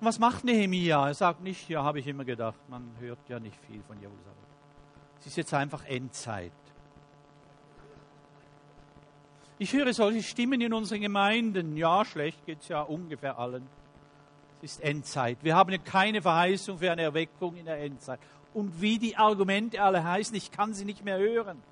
Und 0.00 0.06
was 0.06 0.18
macht 0.18 0.44
Nehemia? 0.44 1.08
Er 1.08 1.14
sagt 1.14 1.42
nicht, 1.42 1.68
ja, 1.68 1.82
habe 1.82 2.00
ich 2.00 2.06
immer 2.06 2.24
gedacht, 2.24 2.58
man 2.68 2.90
hört 3.00 3.18
ja 3.28 3.40
nicht 3.40 3.58
viel 3.66 3.82
von 3.82 3.98
Jerusalem. 4.00 4.34
Es 5.18 5.26
ist 5.26 5.36
jetzt 5.36 5.54
einfach 5.54 5.84
Endzeit. 5.84 6.52
Ich 9.58 9.72
höre 9.72 9.94
solche 9.94 10.22
Stimmen 10.22 10.60
in 10.60 10.74
unseren 10.74 11.00
Gemeinden. 11.00 11.78
Ja, 11.78 12.04
schlecht 12.04 12.44
geht 12.44 12.60
es 12.60 12.68
ja 12.68 12.82
ungefähr 12.82 13.38
allen. 13.38 13.66
Es 14.60 14.72
ist 14.72 14.82
Endzeit. 14.82 15.38
Wir 15.42 15.56
haben 15.56 15.82
keine 15.82 16.20
Verheißung 16.20 16.78
für 16.78 16.92
eine 16.92 17.02
Erweckung 17.02 17.56
in 17.56 17.64
der 17.64 17.78
Endzeit. 17.80 18.20
Und 18.52 18.80
wie 18.82 18.98
die 18.98 19.16
Argumente 19.16 19.82
alle 19.82 20.04
heißen, 20.04 20.36
ich 20.36 20.50
kann 20.50 20.74
sie 20.74 20.84
nicht 20.84 21.04
mehr 21.04 21.18
hören. 21.18 21.62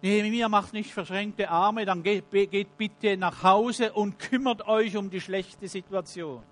Nehemiah 0.00 0.48
macht 0.48 0.72
nicht 0.72 0.92
verschränkte 0.92 1.50
Arme, 1.50 1.84
dann 1.84 2.02
geht, 2.02 2.30
geht 2.30 2.76
bitte 2.78 3.16
nach 3.16 3.42
Hause 3.42 3.92
und 3.92 4.18
kümmert 4.18 4.66
euch 4.68 4.96
um 4.96 5.10
die 5.10 5.20
schlechte 5.20 5.66
Situation. 5.66 6.42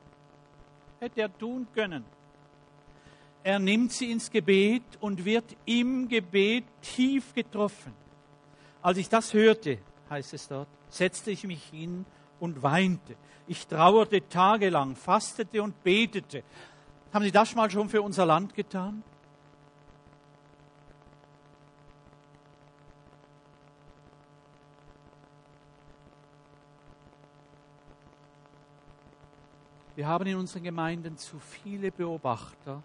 Hätte 0.99 1.21
er 1.21 1.39
tun 1.39 1.67
können. 1.73 2.05
Er 3.45 3.61
nimmt 3.61 3.93
sie 3.93 4.11
ins 4.11 4.31
Gebet 4.31 4.83
und 5.01 5.25
wird 5.25 5.57
im 5.65 6.09
Gebet 6.09 6.65
tief 6.83 7.33
getroffen. 7.33 7.93
Als 8.83 8.99
ich 8.99 9.09
das 9.09 9.33
hörte, 9.33 9.79
heißt 10.11 10.35
es 10.35 10.49
dort, 10.49 10.69
setzte 10.89 11.31
ich 11.31 11.45
mich 11.45 11.63
hin 11.67 12.05
und 12.41 12.63
weinte. 12.65 13.15
Ich 13.47 13.67
trauerte 13.69 14.29
tagelang, 14.29 14.97
fastete 14.97 15.63
und 15.63 15.85
betete. 15.85 16.43
Haben 17.13 17.25
Sie 17.25 17.31
das 17.31 17.55
mal 17.55 17.71
schon 17.71 17.89
für 17.89 18.03
unser 18.03 18.27
Land 18.27 18.55
getan? 18.55 19.05
Wir 29.97 30.07
haben 30.07 30.27
in 30.27 30.37
unseren 30.37 30.63
Gemeinden 30.63 31.17
zu 31.17 31.39
viele 31.39 31.91
Beobachter 31.91 32.83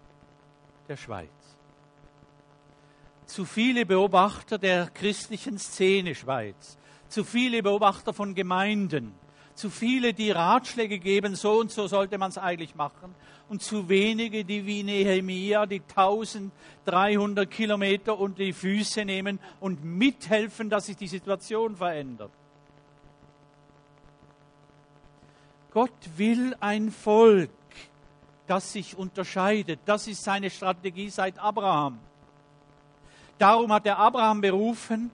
der 0.88 0.96
Schweiz. 0.96 1.28
Zu 3.26 3.44
viele 3.44 3.84
Beobachter 3.84 4.56
der 4.56 4.86
christlichen 4.86 5.58
Szene 5.58 6.14
Schweiz. 6.14 6.78
Zu 7.08 7.22
viele 7.24 7.62
Beobachter 7.62 8.14
von 8.14 8.34
Gemeinden. 8.34 9.12
Zu 9.54 9.68
viele, 9.68 10.14
die 10.14 10.30
Ratschläge 10.30 10.98
geben, 10.98 11.34
so 11.34 11.60
und 11.60 11.70
so 11.70 11.86
sollte 11.86 12.16
man 12.16 12.30
es 12.30 12.38
eigentlich 12.38 12.74
machen. 12.74 13.14
Und 13.50 13.60
zu 13.62 13.90
wenige, 13.90 14.46
die 14.46 14.64
wie 14.64 14.82
Nehemia 14.82 15.66
die 15.66 15.82
1300 15.82 17.50
Kilometer 17.50 18.18
unter 18.18 18.42
die 18.42 18.54
Füße 18.54 19.04
nehmen 19.04 19.38
und 19.60 19.84
mithelfen, 19.84 20.70
dass 20.70 20.86
sich 20.86 20.96
die 20.96 21.08
Situation 21.08 21.76
verändert. 21.76 22.32
Gott 25.72 25.90
will 26.16 26.54
ein 26.60 26.90
Volk, 26.90 27.50
das 28.46 28.72
sich 28.72 28.96
unterscheidet. 28.96 29.80
Das 29.84 30.06
ist 30.06 30.22
seine 30.22 30.50
Strategie 30.50 31.10
seit 31.10 31.38
Abraham. 31.38 31.98
Darum 33.38 33.72
hat 33.72 33.86
er 33.86 33.98
Abraham 33.98 34.40
berufen 34.40 35.10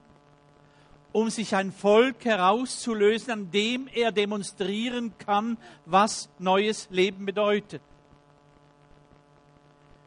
um 1.11 1.29
sich 1.29 1.55
ein 1.55 1.71
Volk 1.71 2.25
herauszulösen, 2.25 3.31
an 3.31 3.51
dem 3.51 3.87
er 3.87 4.11
demonstrieren 4.11 5.17
kann, 5.17 5.57
was 5.85 6.29
neues 6.37 6.87
Leben 6.91 7.25
bedeutet. 7.25 7.81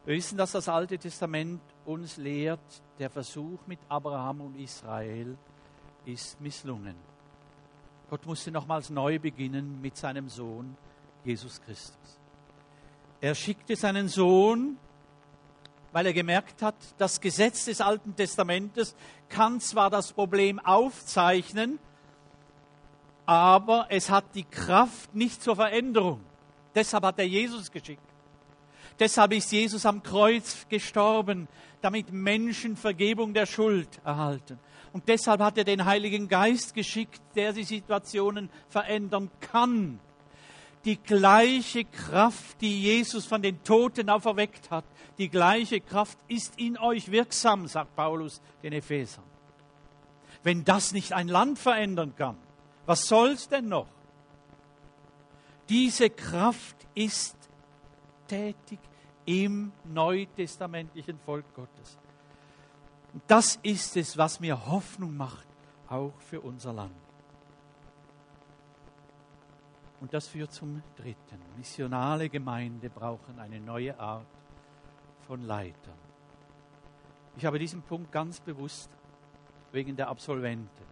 Wir 0.04 0.16
wissen, 0.16 0.38
dass 0.38 0.52
das 0.52 0.68
Alte 0.68 0.98
Testament 0.98 1.60
uns 1.84 2.16
lehrt, 2.16 2.82
der 2.98 3.10
Versuch 3.10 3.58
mit 3.66 3.80
Abraham 3.88 4.42
und 4.42 4.58
Israel 4.58 5.36
ist 6.04 6.40
misslungen. 6.40 7.11
Gott 8.12 8.26
musste 8.26 8.50
nochmals 8.50 8.90
neu 8.90 9.18
beginnen 9.18 9.80
mit 9.80 9.96
seinem 9.96 10.28
Sohn 10.28 10.76
Jesus 11.24 11.62
Christus. 11.62 12.20
Er 13.22 13.34
schickte 13.34 13.74
seinen 13.74 14.06
Sohn, 14.08 14.76
weil 15.92 16.04
er 16.04 16.12
gemerkt 16.12 16.60
hat, 16.60 16.74
das 16.98 17.22
Gesetz 17.22 17.64
des 17.64 17.80
Alten 17.80 18.14
Testamentes 18.14 18.94
kann 19.30 19.60
zwar 19.60 19.88
das 19.88 20.12
Problem 20.12 20.58
aufzeichnen, 20.58 21.78
aber 23.24 23.86
es 23.88 24.10
hat 24.10 24.26
die 24.34 24.44
Kraft 24.44 25.14
nicht 25.14 25.42
zur 25.42 25.56
Veränderung. 25.56 26.20
Deshalb 26.74 27.04
hat 27.04 27.18
er 27.18 27.26
Jesus 27.26 27.72
geschickt. 27.72 28.11
Deshalb 28.98 29.32
ist 29.32 29.50
Jesus 29.52 29.86
am 29.86 30.02
Kreuz 30.02 30.66
gestorben, 30.68 31.48
damit 31.80 32.12
Menschen 32.12 32.76
Vergebung 32.76 33.34
der 33.34 33.46
Schuld 33.46 33.88
erhalten. 34.04 34.58
Und 34.92 35.08
deshalb 35.08 35.40
hat 35.40 35.58
er 35.58 35.64
den 35.64 35.84
Heiligen 35.84 36.28
Geist 36.28 36.74
geschickt, 36.74 37.20
der 37.34 37.52
die 37.52 37.64
Situationen 37.64 38.50
verändern 38.68 39.30
kann. 39.40 39.98
Die 40.84 40.96
gleiche 40.96 41.84
Kraft, 41.84 42.60
die 42.60 42.82
Jesus 42.82 43.24
von 43.24 43.40
den 43.40 43.62
Toten 43.62 44.10
auferweckt 44.10 44.70
hat, 44.70 44.84
die 45.18 45.28
gleiche 45.28 45.80
Kraft 45.80 46.18
ist 46.28 46.58
in 46.58 46.76
euch 46.78 47.10
wirksam, 47.10 47.68
sagt 47.68 47.94
Paulus 47.94 48.42
den 48.62 48.72
Ephesern. 48.72 49.24
Wenn 50.42 50.64
das 50.64 50.92
nicht 50.92 51.12
ein 51.12 51.28
Land 51.28 51.58
verändern 51.58 52.14
kann, 52.16 52.36
was 52.86 53.06
soll's 53.06 53.48
denn 53.48 53.68
noch? 53.68 53.86
Diese 55.68 56.10
Kraft 56.10 56.76
ist 56.94 57.36
tätig 58.32 58.78
im 59.26 59.72
neutestamentlichen 59.84 61.18
Volk 61.18 61.44
Gottes. 61.54 61.98
Und 63.12 63.22
das 63.26 63.58
ist 63.62 63.96
es, 63.96 64.16
was 64.16 64.40
mir 64.40 64.66
Hoffnung 64.66 65.14
macht, 65.16 65.46
auch 65.88 66.14
für 66.20 66.40
unser 66.40 66.72
Land. 66.72 66.94
Und 70.00 70.14
das 70.14 70.26
führt 70.28 70.52
zum 70.52 70.82
dritten. 70.96 71.38
Missionale 71.56 72.28
Gemeinde 72.30 72.88
brauchen 72.88 73.38
eine 73.38 73.60
neue 73.60 73.98
Art 74.00 74.26
von 75.26 75.42
Leitern. 75.42 75.98
Ich 77.36 77.44
habe 77.44 77.58
diesen 77.58 77.82
Punkt 77.82 78.10
ganz 78.10 78.40
bewusst 78.40 78.90
wegen 79.72 79.94
der 79.94 80.08
Absolventen 80.08 80.86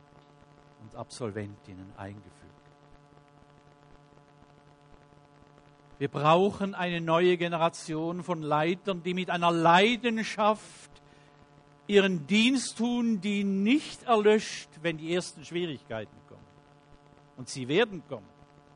und 0.83 0.95
Absolventinnen 0.95 1.93
eingeführt. 1.97 2.40
Wir 6.01 6.09
brauchen 6.09 6.75
eine 6.75 7.03
neue 7.03 7.37
Generation 7.37 8.23
von 8.23 8.41
Leitern, 8.41 9.03
die 9.03 9.13
mit 9.13 9.29
einer 9.29 9.51
Leidenschaft 9.51 10.91
ihren 11.87 12.27
Dienst 12.27 12.79
tun, 12.79 13.21
die 13.21 13.45
nicht 13.45 14.05
erlöscht, 14.05 14.71
wenn 14.81 14.97
die 14.97 15.15
ersten 15.15 15.45
Schwierigkeiten 15.45 16.17
kommen. 16.27 16.47
Und 17.37 17.51
sie 17.51 17.69
werden 17.69 18.03
kommen, 18.09 18.31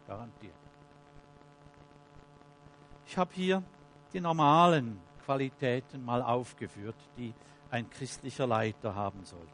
garantiert. 0.06 0.52
Ich 3.06 3.16
habe 3.16 3.30
hier 3.32 3.62
die 4.12 4.20
normalen 4.20 5.00
Qualitäten 5.24 6.04
mal 6.04 6.20
aufgeführt, 6.20 6.96
die 7.16 7.32
ein 7.70 7.88
christlicher 7.88 8.46
Leiter 8.46 8.94
haben 8.94 9.24
sollte. 9.24 9.48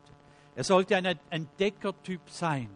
Er 0.57 0.65
sollte 0.65 0.97
ein 0.97 1.21
Entdeckertyp 1.31 2.29
sein. 2.31 2.69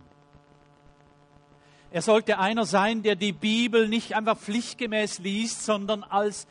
Er 1.94 2.02
sollte 2.02 2.40
einer 2.40 2.64
sein, 2.64 3.04
der 3.04 3.14
die 3.14 3.30
Bibel 3.30 3.86
nicht 3.86 4.16
einfach 4.16 4.36
pflichtgemäß 4.36 5.20
liest, 5.20 5.64
sondern 5.64 6.02
als 6.02 6.48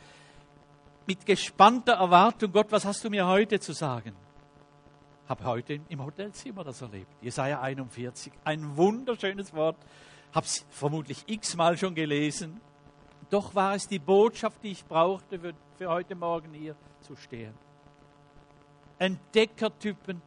mit 1.06 1.26
gespannter 1.26 1.92
Erwartung, 1.92 2.50
Gott, 2.50 2.68
was 2.70 2.86
hast 2.86 3.04
du 3.04 3.10
mir 3.10 3.26
heute 3.26 3.60
zu 3.60 3.74
sagen? 3.74 4.16
Habe 5.28 5.44
heute 5.44 5.80
im 5.90 6.02
Hotelzimmer 6.02 6.64
das 6.64 6.80
erlebt. 6.80 7.12
Jesaja 7.20 7.60
41, 7.60 8.32
ein 8.42 8.74
wunderschönes 8.78 9.52
Wort. 9.52 9.76
Habe 10.32 10.46
es 10.46 10.64
vermutlich 10.70 11.24
x-mal 11.26 11.76
schon 11.76 11.94
gelesen. 11.94 12.58
Doch 13.28 13.54
war 13.54 13.74
es 13.74 13.86
die 13.86 13.98
Botschaft, 13.98 14.62
die 14.62 14.70
ich 14.70 14.86
brauchte, 14.86 15.38
für, 15.38 15.52
für 15.76 15.90
heute 15.90 16.14
Morgen 16.14 16.54
hier 16.54 16.74
zu 17.02 17.16
stehen. 17.16 17.52
Entdeckertypen, 18.98 20.22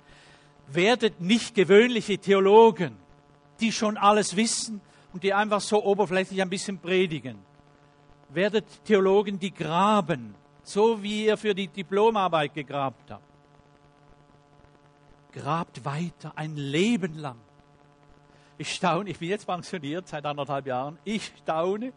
werdet 0.67 1.21
nicht 1.21 1.55
gewöhnliche 1.55 2.19
Theologen, 2.19 2.95
die 3.59 3.71
schon 3.71 3.97
alles 3.97 4.35
wissen 4.35 4.79
und 5.17 5.23
die 5.23 5.33
einfach 5.33 5.61
so 5.61 5.83
oberflächlich 5.83 6.39
ein 6.43 6.49
bisschen 6.49 6.77
predigen. 6.77 7.39
Werdet 8.29 8.65
Theologen, 8.85 9.39
die 9.39 9.51
graben, 9.51 10.35
so 10.61 11.01
wie 11.01 11.25
ihr 11.25 11.37
für 11.37 11.55
die 11.55 11.67
Diplomarbeit 11.67 12.53
gegrabt 12.53 13.09
habt. 13.09 13.23
Grabt 15.31 15.83
weiter 15.83 16.33
ein 16.35 16.55
Leben 16.55 17.17
lang. 17.17 17.39
Ich 18.59 18.75
staune, 18.75 19.09
ich 19.09 19.17
bin 19.17 19.29
jetzt 19.29 19.47
pensioniert 19.47 20.07
seit 20.07 20.23
anderthalb 20.23 20.67
Jahren, 20.67 20.99
ich 21.03 21.33
staune, 21.41 21.93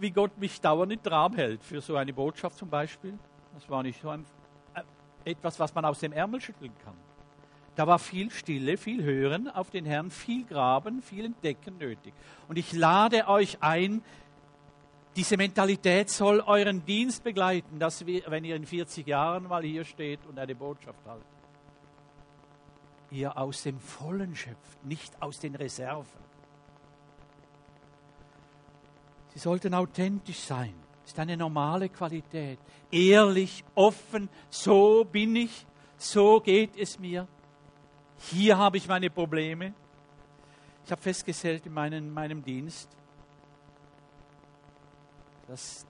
wie 0.00 0.10
Gott 0.10 0.36
mich 0.36 0.60
dauernd 0.60 0.94
in 0.94 1.00
Trab 1.00 1.36
hält 1.36 1.62
für 1.62 1.80
so 1.80 1.94
eine 1.94 2.12
Botschaft 2.12 2.58
zum 2.58 2.68
Beispiel. 2.68 3.16
Das 3.54 3.70
war 3.70 3.84
nicht 3.84 4.02
so 4.02 4.08
ein, 4.08 4.26
äh, 4.74 5.30
etwas, 5.30 5.60
was 5.60 5.72
man 5.72 5.84
aus 5.84 6.00
dem 6.00 6.10
Ärmel 6.12 6.40
schütteln 6.40 6.72
kann. 6.84 7.05
Da 7.76 7.86
war 7.86 7.98
viel 7.98 8.30
Stille, 8.30 8.78
viel 8.78 9.04
Hören 9.04 9.48
auf 9.48 9.70
den 9.70 9.84
Herrn, 9.84 10.10
viel 10.10 10.44
Graben, 10.44 11.02
viel 11.02 11.26
Entdecken 11.26 11.76
nötig. 11.76 12.14
Und 12.48 12.56
ich 12.56 12.72
lade 12.72 13.28
euch 13.28 13.58
ein, 13.60 14.02
diese 15.14 15.36
Mentalität 15.36 16.08
soll 16.08 16.40
euren 16.40 16.84
Dienst 16.84 17.22
begleiten, 17.22 17.78
dass 17.78 18.06
wir, 18.06 18.22
wenn 18.28 18.44
ihr 18.44 18.56
in 18.56 18.66
40 18.66 19.06
Jahren 19.06 19.44
mal 19.44 19.62
hier 19.62 19.84
steht 19.84 20.20
und 20.26 20.38
eine 20.38 20.54
Botschaft 20.54 21.04
haltet, 21.06 21.26
ihr 23.10 23.36
aus 23.36 23.62
dem 23.62 23.78
Vollen 23.78 24.34
schöpft, 24.34 24.84
nicht 24.84 25.12
aus 25.20 25.38
den 25.38 25.54
Reserven. 25.54 26.26
Sie 29.34 29.38
sollten 29.38 29.74
authentisch 29.74 30.40
sein. 30.40 30.74
Das 31.02 31.12
ist 31.12 31.18
eine 31.18 31.36
normale 31.36 31.90
Qualität. 31.90 32.58
Ehrlich, 32.90 33.64
offen, 33.74 34.30
so 34.48 35.04
bin 35.04 35.36
ich, 35.36 35.66
so 35.98 36.40
geht 36.40 36.76
es 36.76 36.98
mir. 36.98 37.28
Hier 38.18 38.56
habe 38.56 38.76
ich 38.76 38.88
meine 38.88 39.10
Probleme. 39.10 39.74
Ich 40.84 40.90
habe 40.90 41.02
festgestellt 41.02 41.66
in 41.66 41.72
meinem, 41.72 42.12
meinem 42.12 42.42
Dienst, 42.42 42.88
dass 45.48 45.86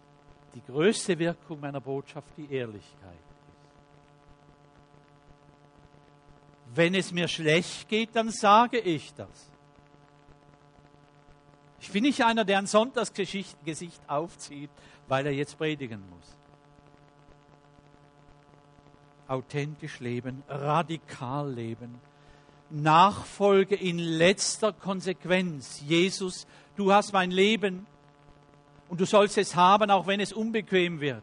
die 0.54 0.62
größte 0.62 1.18
Wirkung 1.18 1.60
meiner 1.60 1.80
Botschaft 1.80 2.28
die 2.36 2.50
Ehrlichkeit 2.52 3.12
ist. 3.12 3.36
Wenn 6.74 6.94
es 6.94 7.12
mir 7.12 7.28
schlecht 7.28 7.88
geht, 7.88 8.14
dann 8.14 8.30
sage 8.30 8.78
ich 8.78 9.12
das. 9.14 9.50
Ich 11.80 11.92
bin 11.92 12.02
nicht 12.02 12.24
einer, 12.24 12.44
der 12.44 12.58
ein 12.58 12.66
Sonntagsgesicht 12.66 14.00
aufzieht, 14.08 14.70
weil 15.08 15.26
er 15.26 15.32
jetzt 15.32 15.56
predigen 15.56 16.02
muss. 16.10 16.36
Authentisch 19.28 20.00
leben, 20.00 20.42
radikal 20.48 21.52
leben, 21.52 22.00
Nachfolge 22.70 23.76
in 23.76 23.98
letzter 23.98 24.72
Konsequenz. 24.72 25.80
Jesus, 25.86 26.46
du 26.76 26.92
hast 26.92 27.12
mein 27.12 27.30
Leben 27.30 27.86
und 28.88 29.00
du 29.00 29.04
sollst 29.04 29.38
es 29.38 29.54
haben, 29.54 29.90
auch 29.90 30.06
wenn 30.06 30.20
es 30.20 30.32
unbequem 30.32 31.00
wird. 31.00 31.22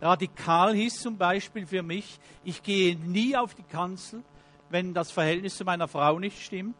Radikal 0.00 0.74
hieß 0.74 1.00
zum 1.00 1.16
Beispiel 1.16 1.66
für 1.66 1.82
mich, 1.82 2.18
ich 2.42 2.62
gehe 2.62 2.96
nie 2.96 3.36
auf 3.36 3.54
die 3.54 3.62
Kanzel, 3.62 4.22
wenn 4.70 4.94
das 4.94 5.10
Verhältnis 5.10 5.56
zu 5.56 5.64
meiner 5.64 5.86
Frau 5.86 6.18
nicht 6.18 6.42
stimmt 6.42 6.74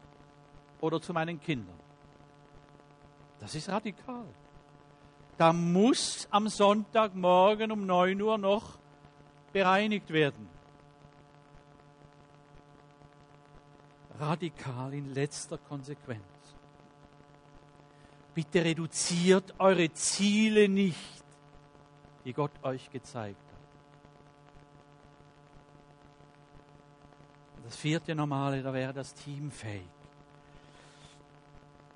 oder 0.81 1.01
zu 1.01 1.13
meinen 1.13 1.41
Kindern. 1.41 1.79
Das 3.39 3.55
ist 3.55 3.69
radikal. 3.69 4.25
Da 5.37 5.53
muss 5.53 6.27
am 6.31 6.49
Sonntagmorgen 6.49 7.71
um 7.71 7.87
9 7.87 8.21
Uhr 8.21 8.39
noch 8.39 8.79
bereinigt 9.53 10.11
werden. 10.11 10.49
Radikal 14.23 14.95
in 14.95 15.13
letzter 15.15 15.59
Konsequenz. 15.59 16.23
Bitte 18.35 18.65
reduziert 18.65 19.55
eure 19.59 19.93
Ziele 19.93 20.69
nicht, 20.69 21.25
die 22.25 22.33
Gott 22.33 22.53
euch 22.63 22.91
gezeigt 22.91 23.37
hat. 23.37 23.53
Das 27.65 27.77
vierte 27.77 28.15
Normale, 28.15 28.63
da 28.63 28.73
wäre 28.73 28.93
das 28.93 29.15
Team 29.15 29.51
fähig. 29.51 29.83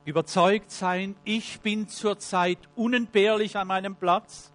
Überzeugt 0.05 0.71
sein, 0.71 1.17
ich 1.25 1.61
bin 1.61 1.89
zurzeit 1.89 2.59
unentbehrlich 2.77 3.57
an 3.57 3.67
meinem 3.67 3.97
Platz, 3.97 4.53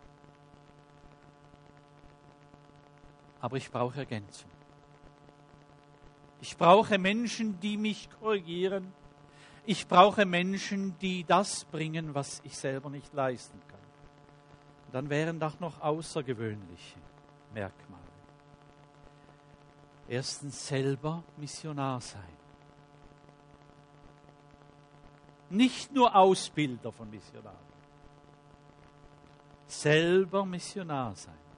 aber 3.42 3.58
ich 3.58 3.70
brauche 3.70 4.00
Ergänzung. 4.00 4.50
Ich 6.42 6.58
brauche 6.58 6.98
Menschen, 6.98 7.60
die 7.60 7.78
mich 7.78 8.10
korrigieren. 8.20 8.92
Ich 9.66 9.88
brauche 9.88 10.26
Menschen, 10.26 10.98
die 11.00 11.24
das 11.24 11.66
bringen, 11.66 12.16
was 12.16 12.42
ich 12.44 12.58
selber 12.58 12.90
nicht 12.90 13.14
leisten 13.14 13.60
kann. 13.68 13.80
Und 14.88 14.96
dann 14.96 15.10
wären 15.10 15.40
doch 15.40 15.60
noch 15.60 15.80
außergewöhnliche 15.80 16.98
Merkmale. 17.54 18.02
Erstens 20.08 20.68
selber 20.68 21.24
Missionar 21.38 22.02
sein. 22.02 22.24
Nicht 25.52 25.94
nur 25.94 26.16
Ausbilder 26.16 26.92
von 26.92 27.10
Missionaren. 27.10 27.58
Selber 29.68 30.46
Missionar 30.46 31.16
sein. 31.16 31.51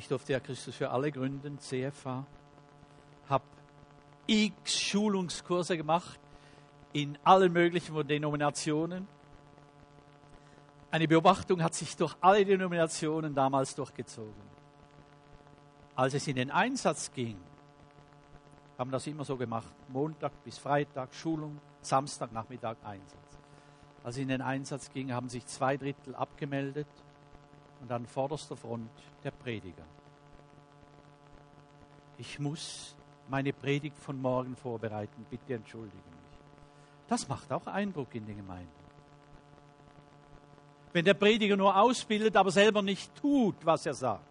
Ich 0.00 0.08
durfte 0.08 0.32
ja 0.32 0.40
Christus 0.40 0.74
für 0.74 0.88
alle 0.88 1.12
gründen, 1.12 1.58
CFA, 1.58 2.24
habe 3.28 3.44
x 4.26 4.80
Schulungskurse 4.80 5.76
gemacht 5.76 6.18
in 6.94 7.18
allen 7.22 7.52
möglichen 7.52 8.08
Denominationen. 8.08 9.06
Eine 10.90 11.06
Beobachtung 11.06 11.62
hat 11.62 11.74
sich 11.74 11.98
durch 11.98 12.16
alle 12.22 12.46
Denominationen 12.46 13.34
damals 13.34 13.74
durchgezogen. 13.74 14.32
Als 15.96 16.14
es 16.14 16.26
in 16.28 16.36
den 16.36 16.50
Einsatz 16.50 17.12
ging, 17.12 17.36
haben 18.78 18.90
das 18.90 19.06
immer 19.06 19.26
so 19.26 19.36
gemacht. 19.36 19.74
Montag 19.88 20.32
bis 20.44 20.56
Freitag 20.56 21.14
Schulung, 21.14 21.60
Samstag 21.82 22.32
Nachmittag 22.32 22.78
Einsatz. 22.84 23.38
Als 24.02 24.16
es 24.16 24.22
in 24.22 24.28
den 24.28 24.40
Einsatz 24.40 24.90
ging, 24.94 25.12
haben 25.12 25.28
sich 25.28 25.44
zwei 25.44 25.76
Drittel 25.76 26.14
abgemeldet 26.14 26.88
und 27.80 27.90
an 27.90 28.06
vorderster 28.06 28.56
Front 28.56 28.90
der 29.24 29.30
Prediger. 29.30 29.84
Ich 32.18 32.38
muss 32.38 32.94
meine 33.28 33.52
Predigt 33.52 33.96
von 33.98 34.20
morgen 34.20 34.56
vorbereiten, 34.56 35.24
bitte 35.30 35.54
entschuldige 35.54 35.96
mich. 35.96 36.38
Das 37.08 37.28
macht 37.28 37.50
auch 37.52 37.66
Eindruck 37.66 38.14
in 38.14 38.26
den 38.26 38.36
Gemeinden. 38.36 38.68
Wenn 40.92 41.04
der 41.04 41.14
Prediger 41.14 41.56
nur 41.56 41.76
ausbildet, 41.76 42.36
aber 42.36 42.50
selber 42.50 42.82
nicht 42.82 43.14
tut, 43.14 43.54
was 43.64 43.86
er 43.86 43.94
sagt. 43.94 44.24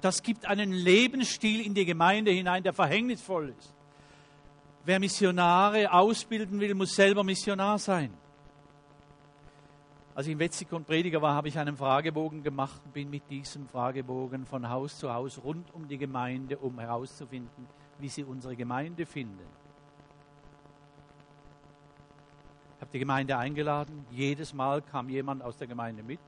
Das 0.00 0.22
gibt 0.22 0.46
einen 0.46 0.72
Lebensstil 0.72 1.64
in 1.64 1.74
die 1.74 1.84
Gemeinde 1.84 2.30
hinein, 2.30 2.62
der 2.62 2.72
verhängnisvoll 2.72 3.54
ist. 3.58 3.72
Wer 4.84 4.98
Missionare 4.98 5.92
ausbilden 5.92 6.58
will, 6.58 6.74
muss 6.74 6.94
selber 6.94 7.22
Missionar 7.22 7.78
sein. 7.78 8.12
Als 10.14 10.26
ich 10.26 10.32
in 10.32 10.38
Wetzikon 10.38 10.84
Prediger 10.84 11.22
war, 11.22 11.34
habe 11.34 11.48
ich 11.48 11.58
einen 11.58 11.74
Fragebogen 11.74 12.42
gemacht 12.42 12.82
und 12.84 12.92
bin 12.92 13.08
mit 13.08 13.30
diesem 13.30 13.66
Fragebogen 13.66 14.44
von 14.44 14.68
Haus 14.68 14.98
zu 14.98 15.12
Haus 15.12 15.40
rund 15.42 15.72
um 15.72 15.88
die 15.88 15.96
Gemeinde, 15.96 16.58
um 16.58 16.78
herauszufinden, 16.78 17.66
wie 17.98 18.10
sie 18.10 18.22
unsere 18.22 18.54
Gemeinde 18.54 19.06
finden. 19.06 19.40
Ich 22.76 22.80
habe 22.82 22.90
die 22.92 22.98
Gemeinde 22.98 23.38
eingeladen. 23.38 24.04
Jedes 24.10 24.52
Mal 24.52 24.82
kam 24.82 25.08
jemand 25.08 25.42
aus 25.42 25.56
der 25.56 25.66
Gemeinde 25.66 26.02
mit, 26.02 26.20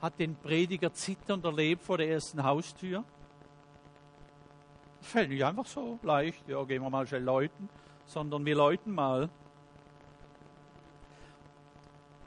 hat 0.00 0.18
den 0.18 0.34
Prediger 0.36 0.90
zitternd 0.90 1.44
erlebt 1.44 1.82
vor 1.82 1.98
der 1.98 2.08
ersten 2.08 2.42
Haustür. 2.42 3.04
Das 5.00 5.10
fällt 5.10 5.28
nicht 5.28 5.44
einfach 5.44 5.66
so 5.66 5.98
leicht, 6.02 6.48
ja, 6.48 6.64
gehen 6.64 6.82
wir 6.82 6.88
mal 6.88 7.06
schnell 7.06 7.22
läuten, 7.22 7.68
sondern 8.06 8.46
wir 8.46 8.56
läuten 8.56 8.94
mal 8.94 9.28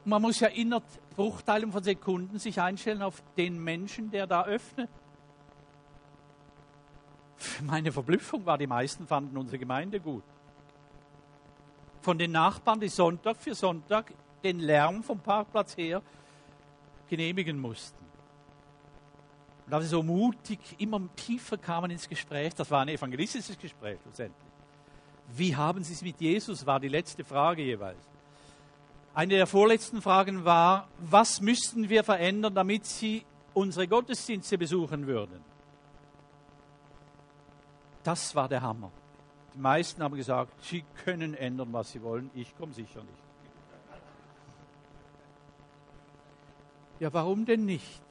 man 0.06 0.22
muss 0.22 0.40
ja 0.40 0.48
innerhalb 0.48 0.86
Bruchteilen 1.16 1.72
von 1.72 1.84
Sekunden 1.84 2.40
sich 2.40 2.60
einstellen 2.60 3.02
auf 3.02 3.22
den 3.38 3.62
Menschen, 3.64 4.12
der 4.12 4.28
da 4.28 4.46
öffnet. 4.46 4.90
Meine 7.64 7.92
Verblüffung 7.92 8.46
war, 8.46 8.58
die 8.58 8.68
meisten 8.68 9.08
fanden 9.08 9.38
unsere 9.38 9.60
Gemeinde 9.60 10.00
gut. 10.00 10.24
Von 12.02 12.18
den 12.18 12.32
Nachbarn, 12.32 12.80
die 12.80 12.88
Sonntag 12.88 13.38
für 13.38 13.54
Sonntag 13.54 14.14
den 14.44 14.60
Lärm 14.60 15.04
vom 15.04 15.20
Parkplatz 15.20 15.78
her 15.78 16.02
genehmigen 17.10 17.60
mussten. 17.60 17.98
Und 19.68 19.74
als 19.74 19.86
sie 19.86 19.90
so 19.92 20.02
mutig 20.02 20.60
immer 20.80 21.02
tiefer 21.16 21.58
kamen 21.58 21.92
ins 21.92 22.10
Gespräch, 22.10 22.54
das 22.56 22.72
war 22.72 22.82
ein 22.82 22.90
evangelistisches 22.90 23.58
Gespräch 23.58 24.00
schlussendlich. 24.02 24.52
Wie 25.34 25.56
haben 25.56 25.84
Sie 25.84 25.94
es 25.94 26.02
mit 26.02 26.20
Jesus, 26.20 26.66
war 26.66 26.80
die 26.80 26.90
letzte 26.90 27.24
Frage 27.24 27.62
jeweils. 27.62 28.10
Eine 29.13 29.36
der 29.36 29.47
vorletzten 29.47 30.02
Fragen 30.02 30.45
war, 30.45 30.88
was 31.00 31.41
müssten 31.41 31.89
wir 31.89 32.04
verändern, 32.04 32.56
damit 32.56 32.86
Sie 32.86 33.26
unsere 33.54 33.88
Gottesdienste 33.88 34.58
besuchen 34.58 35.06
würden? 35.06 35.43
Das 38.04 38.34
war 38.36 38.47
der 38.47 38.62
Hammer. 38.62 38.91
Die 39.54 39.60
meisten 39.60 40.02
haben 40.02 40.15
gesagt, 40.15 40.54
Sie 40.63 40.86
können 41.04 41.34
ändern, 41.34 41.74
was 41.74 41.91
Sie 41.91 42.02
wollen, 42.02 42.32
ich 42.34 42.56
komme 42.56 42.71
sicher 42.74 43.02
nicht. 43.02 43.24
Ja, 47.00 47.12
warum 47.12 47.45
denn 47.45 47.65
nicht? 47.65 48.02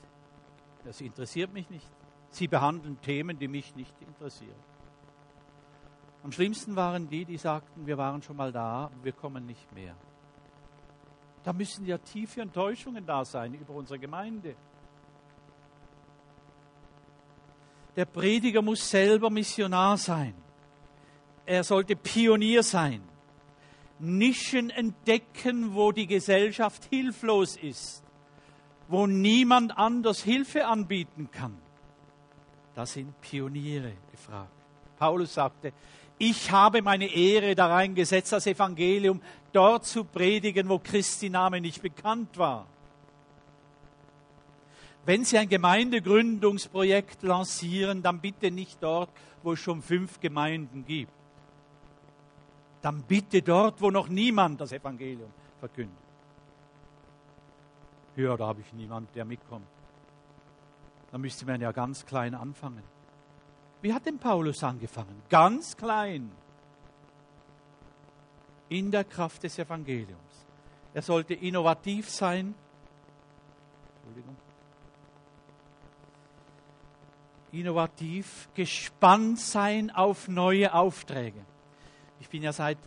Das 0.84 1.00
interessiert 1.00 1.52
mich 1.52 1.70
nicht. 1.70 1.86
Sie 2.30 2.46
behandeln 2.46 3.00
Themen, 3.00 3.38
die 3.38 3.48
mich 3.48 3.74
nicht 3.74 3.94
interessieren. 4.02 4.70
Am 6.22 6.32
schlimmsten 6.32 6.76
waren 6.76 7.08
die, 7.08 7.24
die 7.24 7.38
sagten, 7.38 7.86
wir 7.86 7.96
waren 7.96 8.22
schon 8.22 8.36
mal 8.36 8.52
da, 8.52 8.90
wir 9.02 9.12
kommen 9.12 9.46
nicht 9.46 9.72
mehr. 9.72 9.94
Da 11.44 11.52
müssen 11.52 11.86
ja 11.86 11.98
tiefe 11.98 12.42
Enttäuschungen 12.42 13.06
da 13.06 13.24
sein 13.24 13.54
über 13.54 13.74
unsere 13.74 13.98
Gemeinde. 13.98 14.54
Der 17.96 18.04
Prediger 18.04 18.62
muss 18.62 18.88
selber 18.88 19.30
Missionar 19.30 19.96
sein. 19.96 20.34
Er 21.46 21.64
sollte 21.64 21.96
Pionier 21.96 22.62
sein. 22.62 23.02
Nischen 23.98 24.70
entdecken, 24.70 25.74
wo 25.74 25.92
die 25.92 26.06
Gesellschaft 26.06 26.84
hilflos 26.86 27.56
ist, 27.56 28.02
wo 28.88 29.06
niemand 29.06 29.76
anders 29.76 30.22
Hilfe 30.22 30.66
anbieten 30.66 31.30
kann. 31.30 31.58
Da 32.74 32.86
sind 32.86 33.20
Pioniere 33.20 33.92
gefragt. 34.10 34.52
Paulus 34.98 35.34
sagte, 35.34 35.72
ich 36.20 36.50
habe 36.50 36.82
meine 36.82 37.06
Ehre 37.06 37.54
da 37.54 37.66
reingesetzt, 37.68 38.32
das 38.32 38.46
Evangelium 38.46 39.22
dort 39.54 39.86
zu 39.86 40.04
predigen, 40.04 40.68
wo 40.68 40.78
Christi 40.78 41.30
Name 41.30 41.62
nicht 41.62 41.80
bekannt 41.80 42.36
war. 42.36 42.66
Wenn 45.06 45.24
Sie 45.24 45.38
ein 45.38 45.48
Gemeindegründungsprojekt 45.48 47.22
lancieren, 47.22 48.02
dann 48.02 48.20
bitte 48.20 48.50
nicht 48.50 48.82
dort, 48.82 49.08
wo 49.42 49.54
es 49.54 49.60
schon 49.60 49.80
fünf 49.80 50.20
Gemeinden 50.20 50.84
gibt. 50.84 51.10
Dann 52.82 53.02
bitte 53.02 53.40
dort, 53.40 53.80
wo 53.80 53.90
noch 53.90 54.10
niemand 54.10 54.60
das 54.60 54.72
Evangelium 54.72 55.30
verkündet. 55.58 55.96
Ja, 58.16 58.36
da 58.36 58.46
habe 58.46 58.60
ich 58.60 58.70
niemand, 58.74 59.14
der 59.14 59.24
mitkommt. 59.24 59.66
Da 61.10 61.16
müsste 61.16 61.46
man 61.46 61.62
ja 61.62 61.72
ganz 61.72 62.04
klein 62.04 62.34
anfangen. 62.34 62.82
Wie 63.82 63.92
hat 63.92 64.06
denn 64.06 64.18
Paulus 64.18 64.62
angefangen? 64.62 65.22
Ganz 65.28 65.76
klein. 65.76 66.30
In 68.68 68.90
der 68.90 69.04
Kraft 69.04 69.42
des 69.42 69.58
Evangeliums. 69.58 70.46
Er 70.92 71.02
sollte 71.02 71.34
innovativ 71.34 72.10
sein. 72.10 72.54
Entschuldigung. 73.96 74.36
Innovativ, 77.52 78.48
gespannt 78.54 79.40
sein 79.40 79.90
auf 79.90 80.28
neue 80.28 80.72
Aufträge. 80.72 81.44
Ich 82.20 82.28
bin 82.28 82.42
ja 82.42 82.52
seit 82.52 82.78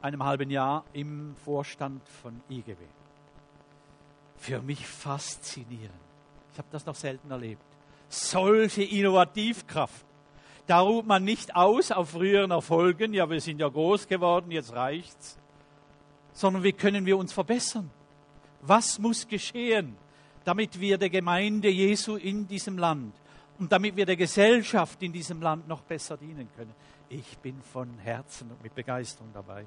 einem 0.00 0.24
halben 0.24 0.50
Jahr 0.50 0.84
im 0.92 1.36
Vorstand 1.44 2.08
von 2.08 2.40
IGW. 2.50 2.76
Für 4.36 4.60
mich 4.60 4.86
faszinierend. 4.86 5.94
Ich 6.52 6.58
habe 6.58 6.68
das 6.72 6.84
noch 6.84 6.96
selten 6.96 7.30
erlebt. 7.30 7.62
Solche 8.08 8.82
Innovativkraft. 8.82 10.04
Da 10.66 10.80
ruht 10.80 11.06
man 11.06 11.24
nicht 11.24 11.56
aus 11.56 11.90
auf 11.90 12.10
früheren 12.10 12.50
Erfolgen, 12.50 13.14
ja, 13.14 13.28
wir 13.28 13.40
sind 13.40 13.58
ja 13.58 13.68
groß 13.68 14.06
geworden, 14.06 14.50
jetzt 14.50 14.72
reicht's, 14.72 15.38
sondern 16.32 16.62
wie 16.62 16.72
können 16.72 17.04
wir 17.04 17.18
uns 17.18 17.32
verbessern? 17.32 17.90
Was 18.60 18.98
muss 18.98 19.26
geschehen, 19.26 19.96
damit 20.44 20.78
wir 20.78 20.98
der 20.98 21.10
Gemeinde 21.10 21.68
Jesu 21.68 22.16
in 22.16 22.46
diesem 22.46 22.78
Land 22.78 23.12
und 23.58 23.72
damit 23.72 23.96
wir 23.96 24.06
der 24.06 24.16
Gesellschaft 24.16 25.02
in 25.02 25.12
diesem 25.12 25.42
Land 25.42 25.66
noch 25.66 25.82
besser 25.82 26.16
dienen 26.16 26.48
können? 26.56 26.74
Ich 27.08 27.38
bin 27.38 27.60
von 27.60 27.98
Herzen 27.98 28.50
und 28.50 28.62
mit 28.62 28.74
Begeisterung 28.74 29.30
dabei, 29.34 29.66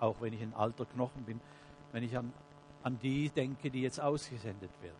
auch 0.00 0.16
wenn 0.20 0.32
ich 0.32 0.42
ein 0.42 0.54
alter 0.54 0.84
Knochen 0.86 1.22
bin, 1.22 1.40
wenn 1.92 2.02
ich 2.02 2.18
an, 2.18 2.32
an 2.82 2.98
die 3.00 3.30
denke, 3.30 3.70
die 3.70 3.82
jetzt 3.82 4.00
ausgesendet 4.00 4.70
werden. 4.82 4.96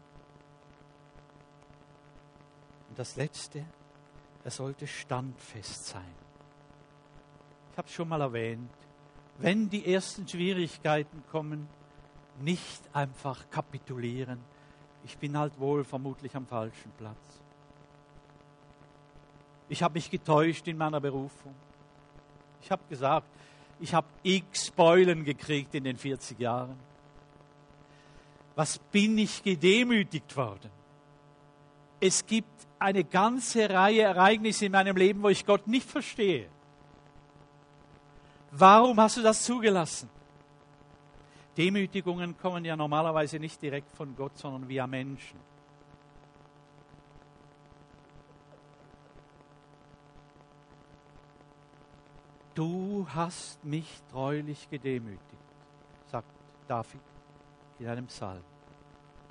Und 2.88 2.98
das 2.98 3.16
Letzte, 3.16 3.64
er 4.44 4.50
sollte 4.50 4.86
standfest 4.86 5.86
sein. 5.86 6.14
Ich 7.72 7.78
habe 7.78 7.88
es 7.88 7.94
schon 7.94 8.08
mal 8.08 8.20
erwähnt, 8.20 8.70
wenn 9.38 9.68
die 9.70 9.92
ersten 9.92 10.26
Schwierigkeiten 10.28 11.22
kommen, 11.30 11.68
nicht 12.40 12.82
einfach 12.92 13.48
kapitulieren. 13.50 14.38
Ich 15.04 15.16
bin 15.18 15.36
halt 15.36 15.58
wohl 15.58 15.84
vermutlich 15.84 16.34
am 16.36 16.46
falschen 16.46 16.90
Platz. 16.98 17.16
Ich 19.68 19.82
habe 19.82 19.94
mich 19.94 20.10
getäuscht 20.10 20.66
in 20.68 20.76
meiner 20.76 21.00
Berufung. 21.00 21.54
Ich 22.60 22.70
habe 22.70 22.82
gesagt, 22.88 23.26
ich 23.80 23.94
habe 23.94 24.06
x 24.22 24.70
Beulen 24.70 25.24
gekriegt 25.24 25.74
in 25.74 25.84
den 25.84 25.96
40 25.96 26.38
Jahren. 26.38 26.78
Was 28.54 28.78
bin 28.78 29.16
ich 29.18 29.42
gedemütigt 29.42 30.36
worden? 30.36 30.70
Es 32.04 32.26
gibt 32.26 32.66
eine 32.80 33.04
ganze 33.04 33.70
Reihe 33.70 34.02
Ereignisse 34.02 34.66
in 34.66 34.72
meinem 34.72 34.96
Leben, 34.96 35.22
wo 35.22 35.28
ich 35.28 35.46
Gott 35.46 35.68
nicht 35.68 35.88
verstehe. 35.88 36.48
Warum 38.50 38.98
hast 38.98 39.18
du 39.18 39.22
das 39.22 39.44
zugelassen? 39.44 40.10
Demütigungen 41.56 42.36
kommen 42.36 42.64
ja 42.64 42.74
normalerweise 42.74 43.38
nicht 43.38 43.62
direkt 43.62 43.92
von 43.92 44.16
Gott, 44.16 44.36
sondern 44.36 44.68
via 44.68 44.84
Menschen. 44.84 45.38
Du 52.52 53.06
hast 53.14 53.64
mich 53.64 53.86
treulich 54.10 54.68
gedemütigt, 54.68 55.22
sagt 56.10 56.26
David 56.66 57.00
in 57.78 57.86
einem 57.86 58.06
Psalm. 58.08 58.42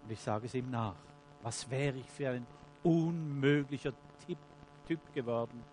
Und 0.04 0.12
ich 0.14 0.22
sage 0.22 0.46
es 0.46 0.54
ihm 0.54 0.72
nach. 0.72 0.96
Was 1.44 1.70
wäre 1.70 1.98
ich 1.98 2.10
für 2.10 2.30
ein 2.30 2.48
unmöglicher 2.84 3.94
Typ, 4.26 4.38
typ 4.88 5.14
geworden, 5.14 5.64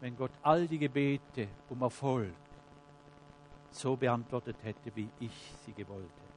wenn 0.00 0.16
Gott 0.16 0.32
all 0.42 0.66
die 0.66 0.78
Gebete 0.78 1.48
um 1.68 1.82
Erfolg 1.82 2.34
so 3.70 3.96
beantwortet 3.96 4.56
hätte, 4.62 4.94
wie 4.94 5.08
ich 5.20 5.52
sie 5.64 5.72
gewollt 5.72 6.04
hätte. 6.04 6.28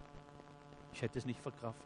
Ich 0.93 1.01
hätte 1.01 1.19
es 1.19 1.25
nicht 1.25 1.39
verkraftet. 1.39 1.85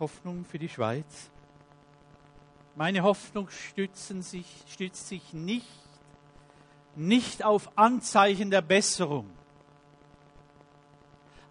Hoffnung 0.00 0.44
für 0.44 0.58
die 0.58 0.68
Schweiz. 0.68 1.30
Meine 2.74 3.02
Hoffnung 3.02 3.48
stützen 3.50 4.22
sich, 4.22 4.64
stützt 4.66 5.06
sich 5.06 5.32
nicht, 5.32 5.68
nicht 6.96 7.44
auf 7.44 7.78
Anzeichen 7.78 8.50
der 8.50 8.62
Besserung. 8.62 9.30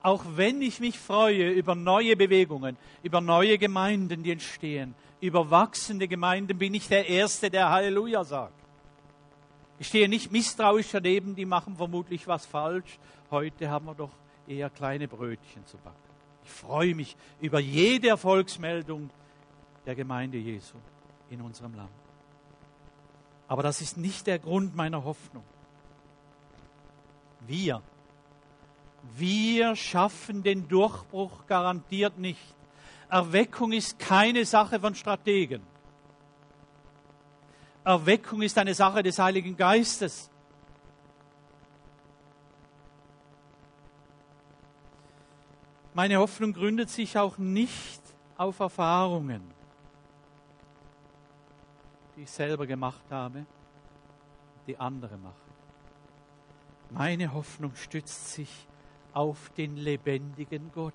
Auch 0.03 0.23
wenn 0.35 0.61
ich 0.61 0.79
mich 0.79 0.97
freue 0.97 1.51
über 1.51 1.75
neue 1.75 2.15
Bewegungen, 2.15 2.77
über 3.03 3.21
neue 3.21 3.57
Gemeinden, 3.57 4.23
die 4.23 4.31
entstehen, 4.31 4.95
über 5.19 5.51
wachsende 5.51 6.07
Gemeinden, 6.07 6.57
bin 6.57 6.73
ich 6.73 6.87
der 6.87 7.07
Erste, 7.07 7.51
der 7.51 7.69
Halleluja 7.69 8.23
sagt. 8.23 8.53
Ich 9.77 9.87
stehe 9.87 10.09
nicht 10.09 10.31
misstrauisch 10.31 10.89
daneben, 10.91 11.35
die 11.35 11.45
machen 11.45 11.75
vermutlich 11.75 12.27
was 12.27 12.45
falsch. 12.45 12.99
Heute 13.29 13.69
haben 13.69 13.85
wir 13.85 13.95
doch 13.95 14.11
eher 14.47 14.69
kleine 14.69 15.07
Brötchen 15.07 15.65
zu 15.65 15.77
backen. 15.77 15.97
Ich 16.43 16.51
freue 16.51 16.95
mich 16.95 17.15
über 17.39 17.59
jede 17.59 18.09
Erfolgsmeldung 18.09 19.09
der 19.85 19.95
Gemeinde 19.95 20.37
Jesu 20.37 20.77
in 21.29 21.41
unserem 21.41 21.75
Land. 21.75 21.89
Aber 23.47 23.63
das 23.63 23.81
ist 23.81 23.97
nicht 23.97 24.27
der 24.27 24.39
Grund 24.39 24.75
meiner 24.75 25.03
Hoffnung. 25.03 25.43
Wir, 27.47 27.81
wir 29.15 29.75
schaffen 29.75 30.43
den 30.43 30.67
Durchbruch 30.67 31.45
garantiert 31.47 32.17
nicht. 32.17 32.55
Erweckung 33.09 33.71
ist 33.71 33.99
keine 33.99 34.45
Sache 34.45 34.79
von 34.79 34.95
Strategen. 34.95 35.61
Erweckung 37.83 38.41
ist 38.41 38.57
eine 38.57 38.73
Sache 38.73 39.03
des 39.03 39.17
Heiligen 39.19 39.57
Geistes. 39.57 40.29
Meine 45.93 46.17
Hoffnung 46.17 46.53
gründet 46.53 46.89
sich 46.89 47.17
auch 47.17 47.37
nicht 47.37 48.01
auf 48.37 48.59
Erfahrungen 48.59 49.41
die 52.21 52.25
ich 52.25 52.31
selber 52.31 52.67
gemacht 52.67 53.03
habe, 53.09 53.47
die 54.67 54.77
andere 54.77 55.17
machen. 55.17 55.33
Meine 56.91 57.33
Hoffnung 57.33 57.75
stützt 57.75 58.33
sich 58.33 58.67
auf 59.13 59.51
den 59.57 59.77
lebendigen 59.77 60.71
Gott. 60.73 60.93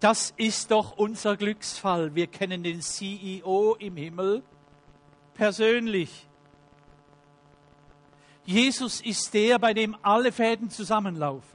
Das 0.00 0.34
ist 0.36 0.70
doch 0.70 0.96
unser 0.96 1.36
Glücksfall. 1.36 2.14
Wir 2.14 2.26
kennen 2.26 2.62
den 2.62 2.82
CEO 2.82 3.76
im 3.78 3.96
Himmel 3.96 4.42
persönlich. 5.32 6.26
Jesus 8.44 9.00
ist 9.00 9.32
der, 9.32 9.58
bei 9.58 9.72
dem 9.72 9.96
alle 10.02 10.30
Fäden 10.30 10.68
zusammenlaufen. 10.68 11.54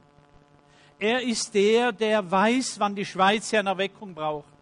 Er 0.98 1.22
ist 1.22 1.54
der, 1.54 1.92
der 1.92 2.28
weiß, 2.30 2.78
wann 2.78 2.94
die 2.94 3.06
Schweiz 3.06 3.54
eine 3.54 3.70
Erweckung 3.70 4.14
braucht. 4.14 4.52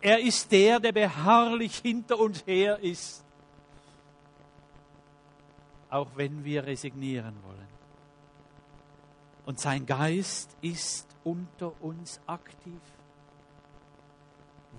Er 0.00 0.20
ist 0.20 0.50
der, 0.50 0.80
der 0.80 0.92
beharrlich 0.92 1.76
hinter 1.76 2.18
uns 2.18 2.46
her 2.46 2.78
ist, 2.78 3.22
auch 5.90 6.08
wenn 6.16 6.44
wir 6.44 6.66
resignieren 6.66 7.36
wollen. 7.42 7.68
Und 9.46 9.58
sein 9.60 9.86
Geist 9.86 10.56
ist 10.60 11.08
unter 11.24 11.72
uns 11.82 12.20
aktiv. 12.26 12.80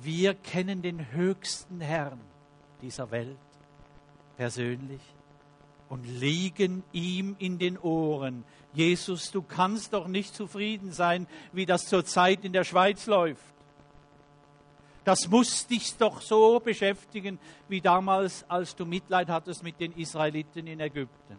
Wir 0.01 0.33
kennen 0.33 0.81
den 0.81 1.11
höchsten 1.11 1.81
Herrn 1.81 2.21
dieser 2.81 3.11
Welt 3.11 3.37
persönlich 4.37 5.01
und 5.89 6.05
liegen 6.05 6.83
ihm 6.93 7.35
in 7.37 7.59
den 7.59 7.77
Ohren. 7.77 8.43
Jesus, 8.73 9.31
du 9.31 9.41
kannst 9.41 9.93
doch 9.93 10.07
nicht 10.07 10.33
zufrieden 10.33 10.91
sein, 10.93 11.27
wie 11.51 11.65
das 11.65 11.85
zurzeit 11.85 12.45
in 12.45 12.53
der 12.53 12.63
Schweiz 12.63 13.05
läuft. 13.07 13.50
Das 15.03 15.27
muss 15.27 15.65
dich 15.65 15.97
doch 15.97 16.21
so 16.21 16.59
beschäftigen 16.59 17.39
wie 17.67 17.81
damals, 17.81 18.45
als 18.47 18.75
du 18.75 18.85
Mitleid 18.85 19.29
hattest 19.29 19.63
mit 19.63 19.79
den 19.79 19.93
Israeliten 19.93 20.67
in 20.67 20.79
Ägypten. 20.79 21.37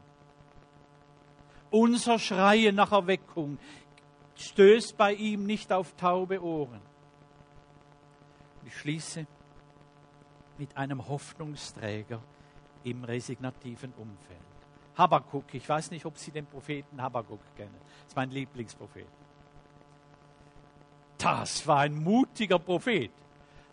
Unser 1.71 2.19
Schreien 2.19 2.75
nach 2.75 2.93
Erweckung 2.93 3.59
stößt 4.37 4.97
bei 4.97 5.15
ihm 5.15 5.47
nicht 5.47 5.73
auf 5.73 5.95
taube 5.95 6.43
Ohren. 6.43 6.81
Ich 8.67 8.77
schließe 8.77 9.27
mit 10.59 10.77
einem 10.77 11.09
Hoffnungsträger 11.09 12.21
im 12.85 13.05
resignativen 13.05 13.93
Umfeld. 13.97 14.39
Habakkuk, 14.97 15.55
ich 15.55 15.67
weiß 15.67 15.91
nicht, 15.93 16.05
ob 16.05 16.19
Sie 16.19 16.33
den 16.33 16.47
Propheten 16.47 17.01
Habakkuk 17.01 17.41
kennen. 17.57 17.75
Das 17.81 18.09
ist 18.09 18.17
mein 18.17 18.31
Lieblingsprophet. 18.31 19.07
Das 21.17 21.67
war 21.67 21.79
ein 21.79 21.95
mutiger 21.95 22.59
Prophet 22.59 23.13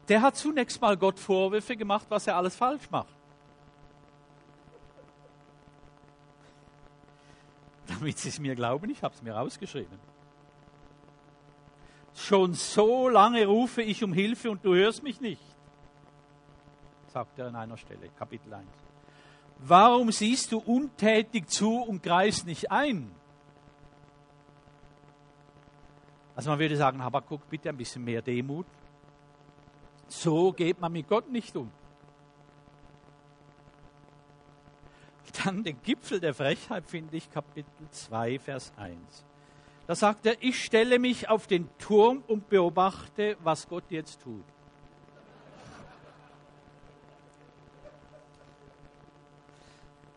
der 0.10 0.22
hat 0.22 0.36
zunächst 0.36 0.82
mal 0.82 0.98
Gott 0.98 1.20
Vorwürfe 1.20 1.78
gemacht, 1.78 2.08
was 2.10 2.26
er 2.28 2.36
alles 2.36 2.56
falsch 2.56 2.90
macht. 2.90 3.14
Damit 7.88 8.18
Sie 8.18 8.30
es 8.30 8.40
mir 8.40 8.56
glauben, 8.56 8.90
ich 8.90 9.04
habe 9.04 9.14
es 9.14 9.22
mir 9.22 9.36
rausgeschrieben. 9.36 10.00
Schon 12.16 12.56
so 12.56 13.08
lange 13.08 13.46
rufe 13.46 13.84
ich 13.84 14.04
um 14.04 14.12
Hilfe 14.12 14.50
und 14.50 14.66
du 14.66 14.74
hörst 14.74 15.04
mich 15.04 15.22
nicht, 15.22 15.42
sagt 17.14 17.38
er 17.40 17.48
an 17.48 17.56
einer 17.56 17.78
Stelle, 17.78 18.10
Kapitel 18.18 18.54
1. 18.54 18.66
Warum 19.60 20.12
siehst 20.12 20.52
du 20.52 20.58
untätig 20.58 21.48
zu 21.50 21.82
und 21.82 22.02
greifst 22.02 22.46
nicht 22.46 22.72
ein? 22.72 23.12
Also 26.36 26.50
man 26.50 26.60
würde 26.60 26.78
sagen, 26.78 27.04
Habakkuk, 27.04 27.48
bitte 27.50 27.70
ein 27.70 27.78
bisschen 27.78 28.04
mehr 28.04 28.22
Demut. 28.22 28.66
So 30.10 30.52
geht 30.52 30.82
man 30.82 30.92
mit 30.92 31.08
Gott 31.08 31.32
nicht 31.32 31.56
um. 31.56 31.72
Dann 35.44 35.64
den 35.64 35.82
Gipfel 35.84 36.20
der 36.20 36.34
Frechheit 36.34 36.86
finde 36.86 37.16
ich 37.16 37.32
Kapitel 37.32 37.72
2, 37.92 38.40
Vers 38.40 38.74
1. 38.76 38.98
Da 39.88 39.96
sagt 39.96 40.26
er, 40.26 40.36
ich 40.42 40.64
stelle 40.64 41.00
mich 41.00 41.30
auf 41.30 41.48
den 41.48 41.70
Turm 41.78 42.24
und 42.28 42.50
beobachte, 42.50 43.38
was 43.44 43.68
Gott 43.70 43.86
jetzt 43.90 44.22
tut. 44.22 44.44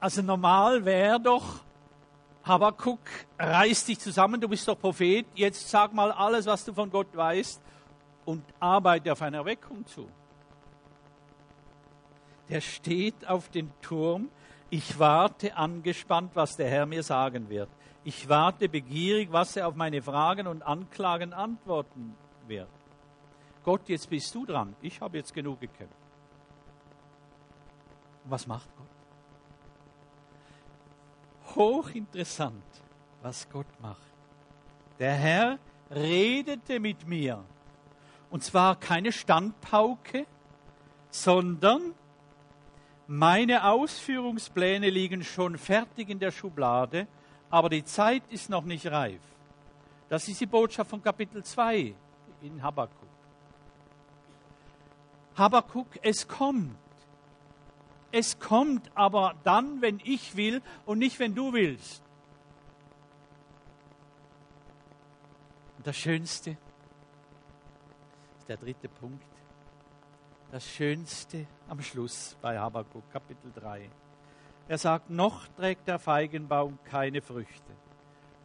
Also 0.00 0.22
normal 0.22 0.84
wäre 0.84 1.20
doch, 1.20 1.60
Habakuk, 2.44 2.98
reiß 3.38 3.84
dich 3.84 4.00
zusammen, 4.00 4.40
du 4.40 4.48
bist 4.48 4.66
doch 4.66 4.78
Prophet, 4.78 5.26
jetzt 5.34 5.68
sag 5.68 5.92
mal 5.92 6.10
alles, 6.10 6.46
was 6.46 6.64
du 6.64 6.72
von 6.72 6.90
Gott 6.90 7.14
weißt 7.14 7.60
und 8.24 8.44
arbeite 8.60 9.12
auf 9.12 9.22
eine 9.22 9.38
Erweckung 9.38 9.86
zu. 9.86 10.08
Der 12.48 12.60
steht 12.60 13.26
auf 13.26 13.48
dem 13.48 13.70
Turm. 13.80 14.28
Ich 14.70 14.98
warte 14.98 15.56
angespannt, 15.56 16.32
was 16.34 16.56
der 16.56 16.68
Herr 16.68 16.86
mir 16.86 17.02
sagen 17.02 17.48
wird. 17.48 17.68
Ich 18.04 18.28
warte 18.28 18.68
begierig, 18.68 19.30
was 19.30 19.56
er 19.56 19.68
auf 19.68 19.74
meine 19.74 20.02
Fragen 20.02 20.46
und 20.46 20.62
Anklagen 20.62 21.32
antworten 21.32 22.14
wird. 22.46 22.68
Gott, 23.64 23.88
jetzt 23.88 24.10
bist 24.10 24.34
du 24.34 24.44
dran. 24.44 24.74
Ich 24.82 25.00
habe 25.00 25.18
jetzt 25.18 25.32
genug 25.32 25.60
gekämpft. 25.60 25.96
was 28.24 28.46
macht 28.46 28.68
Gott? 28.76 28.86
Hochinteressant, 31.56 32.64
was 33.22 33.48
Gott 33.50 33.66
macht. 33.80 34.00
Der 34.98 35.14
Herr 35.14 35.58
redete 35.90 36.80
mit 36.80 37.06
mir. 37.06 37.44
Und 38.32 38.42
zwar 38.42 38.76
keine 38.76 39.12
Standpauke, 39.12 40.26
sondern 41.10 41.92
meine 43.06 43.68
Ausführungspläne 43.68 44.88
liegen 44.88 45.22
schon 45.22 45.58
fertig 45.58 46.08
in 46.08 46.18
der 46.18 46.30
Schublade, 46.30 47.06
aber 47.50 47.68
die 47.68 47.84
Zeit 47.84 48.22
ist 48.30 48.48
noch 48.48 48.64
nicht 48.64 48.86
reif. 48.86 49.20
Das 50.08 50.28
ist 50.28 50.40
die 50.40 50.46
Botschaft 50.46 50.88
von 50.88 51.02
Kapitel 51.02 51.44
2 51.44 51.94
in 52.40 52.62
Habakkuk. 52.62 53.06
Habakkuk, 55.36 55.88
es 56.00 56.26
kommt. 56.26 56.74
Es 58.12 58.38
kommt 58.38 58.90
aber 58.94 59.34
dann, 59.44 59.82
wenn 59.82 60.00
ich 60.04 60.36
will 60.36 60.62
und 60.86 61.00
nicht, 61.00 61.18
wenn 61.18 61.34
du 61.34 61.52
willst. 61.52 62.02
Und 65.76 65.86
das 65.86 65.98
Schönste 65.98 66.56
der 68.48 68.56
dritte 68.56 68.88
Punkt. 68.88 69.24
Das 70.50 70.66
Schönste 70.66 71.46
am 71.68 71.80
Schluss 71.80 72.36
bei 72.40 72.58
Habakkuk, 72.58 73.04
Kapitel 73.12 73.52
3. 73.54 73.88
Er 74.68 74.78
sagt, 74.78 75.10
noch 75.10 75.48
trägt 75.56 75.88
der 75.88 75.98
Feigenbaum 75.98 76.78
keine 76.84 77.22
Früchte. 77.22 77.72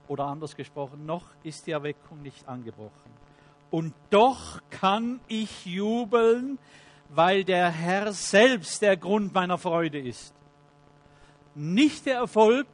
Oder 0.08 0.26
anders 0.26 0.56
gesprochen, 0.56 1.06
noch 1.06 1.26
ist 1.44 1.68
die 1.68 1.72
Erweckung 1.72 2.22
nicht 2.22 2.48
angebrochen. 2.48 3.12
Und 3.70 3.94
doch 4.10 4.62
kann 4.70 5.20
ich 5.28 5.66
jubeln, 5.66 6.58
weil 7.10 7.44
der 7.44 7.70
Herr 7.70 8.14
selbst 8.14 8.82
der 8.82 8.98
Grund 8.98 9.34
meiner 9.34 9.58
Freude 9.58 10.00
ist. 10.00 10.34
Nicht 11.56 12.06
der 12.06 12.16
Erfolg, 12.16 12.68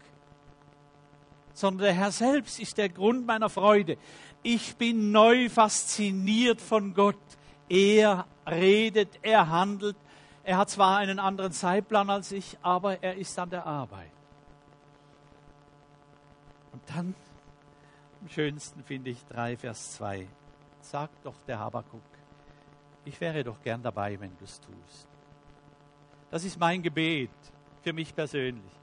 sondern 1.54 1.86
der 1.86 1.94
Herr 1.94 2.12
selbst 2.12 2.60
ist 2.60 2.78
der 2.78 2.90
Grund 2.90 3.26
meiner 3.26 3.50
Freude. 3.50 3.98
Ich 4.44 4.76
bin 4.76 5.12
neu 5.12 5.50
fasziniert 5.50 6.60
von 6.60 6.94
Gott. 6.94 7.16
Er 7.70 8.28
redet, 8.46 9.18
er 9.22 9.48
handelt. 9.50 9.96
Er 10.44 10.58
hat 10.58 10.70
zwar 10.70 10.98
einen 10.98 11.18
anderen 11.18 11.54
Zeitplan 11.54 12.10
als 12.10 12.34
ich, 12.34 12.58
aber 12.62 13.02
er 13.02 13.16
ist 13.16 13.40
an 13.40 13.50
der 13.50 13.66
Arbeit. 13.66 14.12
Und 16.74 16.82
dann, 16.90 17.16
am 18.22 18.28
schönsten 18.28 18.84
finde 18.84 19.12
ich 19.12 19.24
3, 19.30 19.56
Vers 19.56 19.94
2, 19.94 20.28
sagt 20.82 21.26
doch 21.26 21.36
der 21.48 21.60
Habakuk, 21.60 22.02
ich 23.06 23.20
wäre 23.22 23.46
doch 23.46 23.62
gern 23.62 23.82
dabei, 23.82 24.20
wenn 24.20 24.36
du 24.38 24.44
es 24.44 24.60
tust. 24.60 25.08
Das 26.30 26.44
ist 26.44 26.60
mein 26.60 26.82
Gebet 26.82 27.30
für 27.82 27.94
mich 27.94 28.14
persönlich. 28.14 28.74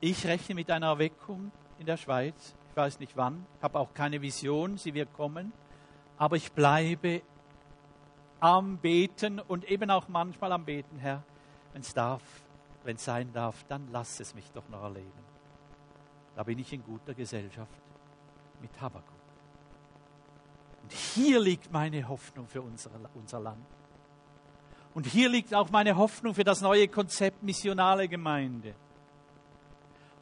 Ich 0.00 0.26
rechne 0.26 0.56
mit 0.56 0.70
einer 0.70 0.88
Erweckung 0.88 1.52
in 1.78 1.86
der 1.86 1.96
Schweiz. 1.96 2.55
Ich 2.76 2.82
weiß 2.82 3.00
nicht 3.00 3.16
wann, 3.16 3.46
habe 3.62 3.78
auch 3.78 3.94
keine 3.94 4.20
Vision, 4.20 4.76
sie 4.76 4.92
wird 4.92 5.10
kommen. 5.14 5.54
Aber 6.18 6.36
ich 6.36 6.52
bleibe 6.52 7.22
am 8.38 8.76
Beten 8.76 9.40
und 9.40 9.64
eben 9.64 9.90
auch 9.90 10.08
manchmal 10.08 10.52
am 10.52 10.66
Beten, 10.66 10.98
Herr, 10.98 11.22
wenn 11.72 11.80
es 11.80 11.94
darf, 11.94 12.20
wenn 12.84 12.96
es 12.96 13.04
sein 13.06 13.32
darf, 13.32 13.64
dann 13.68 13.88
lass 13.92 14.20
es 14.20 14.34
mich 14.34 14.50
doch 14.52 14.68
noch 14.68 14.82
erleben. 14.82 15.24
Da 16.34 16.42
bin 16.42 16.58
ich 16.58 16.70
in 16.70 16.84
guter 16.84 17.14
Gesellschaft 17.14 17.80
mit 18.60 18.78
Habakkuk. 18.78 19.08
Und 20.82 20.92
hier 20.92 21.40
liegt 21.40 21.72
meine 21.72 22.06
Hoffnung 22.06 22.46
für 22.46 22.60
unser, 22.60 22.90
unser 23.14 23.40
Land. 23.40 23.66
Und 24.92 25.06
hier 25.06 25.30
liegt 25.30 25.54
auch 25.54 25.70
meine 25.70 25.96
Hoffnung 25.96 26.34
für 26.34 26.44
das 26.44 26.60
neue 26.60 26.88
Konzept 26.88 27.42
missionale 27.42 28.06
Gemeinde. 28.06 28.74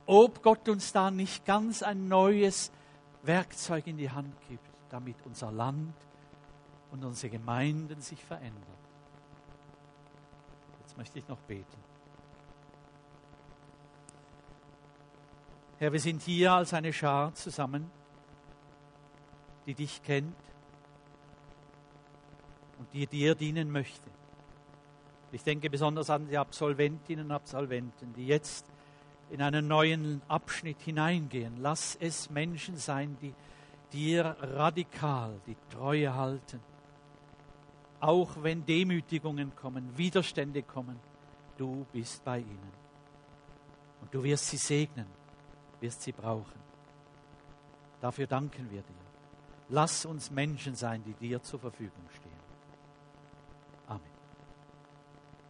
Ob 0.06 0.42
Gott 0.42 0.68
uns 0.68 0.92
da 0.92 1.10
nicht 1.10 1.44
ganz 1.44 1.82
ein 1.82 2.08
neues 2.08 2.70
Werkzeug 3.22 3.86
in 3.86 3.96
die 3.96 4.10
Hand 4.10 4.34
gibt, 4.48 4.68
damit 4.90 5.16
unser 5.24 5.50
Land 5.50 5.94
und 6.90 7.04
unsere 7.04 7.30
Gemeinden 7.30 8.00
sich 8.00 8.22
verändern. 8.22 8.62
Jetzt 10.82 10.96
möchte 10.96 11.18
ich 11.18 11.26
noch 11.26 11.40
beten. 11.40 11.84
Herr, 15.78 15.92
wir 15.92 16.00
sind 16.00 16.22
hier 16.22 16.52
als 16.52 16.72
eine 16.72 16.92
Schar 16.92 17.34
zusammen, 17.34 17.90
die 19.66 19.74
dich 19.74 20.02
kennt 20.02 20.36
und 22.78 22.92
die 22.92 23.06
dir 23.06 23.34
dienen 23.34 23.70
möchte. 23.70 24.10
Ich 25.32 25.42
denke 25.42 25.68
besonders 25.68 26.10
an 26.10 26.28
die 26.28 26.38
Absolventinnen 26.38 27.26
und 27.26 27.32
Absolventen, 27.32 28.12
die 28.12 28.26
jetzt 28.26 28.66
in 29.30 29.42
einen 29.42 29.66
neuen 29.66 30.22
Abschnitt 30.28 30.80
hineingehen. 30.80 31.56
Lass 31.60 31.96
es 32.00 32.30
Menschen 32.30 32.76
sein, 32.76 33.16
die 33.20 33.34
dir 33.92 34.36
radikal 34.40 35.40
die 35.46 35.56
Treue 35.70 36.14
halten. 36.14 36.60
Auch 38.00 38.42
wenn 38.42 38.66
Demütigungen 38.66 39.54
kommen, 39.56 39.96
Widerstände 39.96 40.62
kommen, 40.62 40.98
du 41.56 41.86
bist 41.92 42.24
bei 42.24 42.38
ihnen. 42.40 42.72
Und 44.00 44.12
du 44.12 44.22
wirst 44.22 44.48
sie 44.48 44.58
segnen, 44.58 45.06
wirst 45.80 46.02
sie 46.02 46.12
brauchen. 46.12 46.60
Dafür 48.00 48.26
danken 48.26 48.70
wir 48.70 48.82
dir. 48.82 49.04
Lass 49.70 50.04
uns 50.04 50.30
Menschen 50.30 50.74
sein, 50.74 51.02
die 51.04 51.14
dir 51.14 51.42
zur 51.42 51.58
Verfügung 51.58 52.04
stehen. 52.10 52.23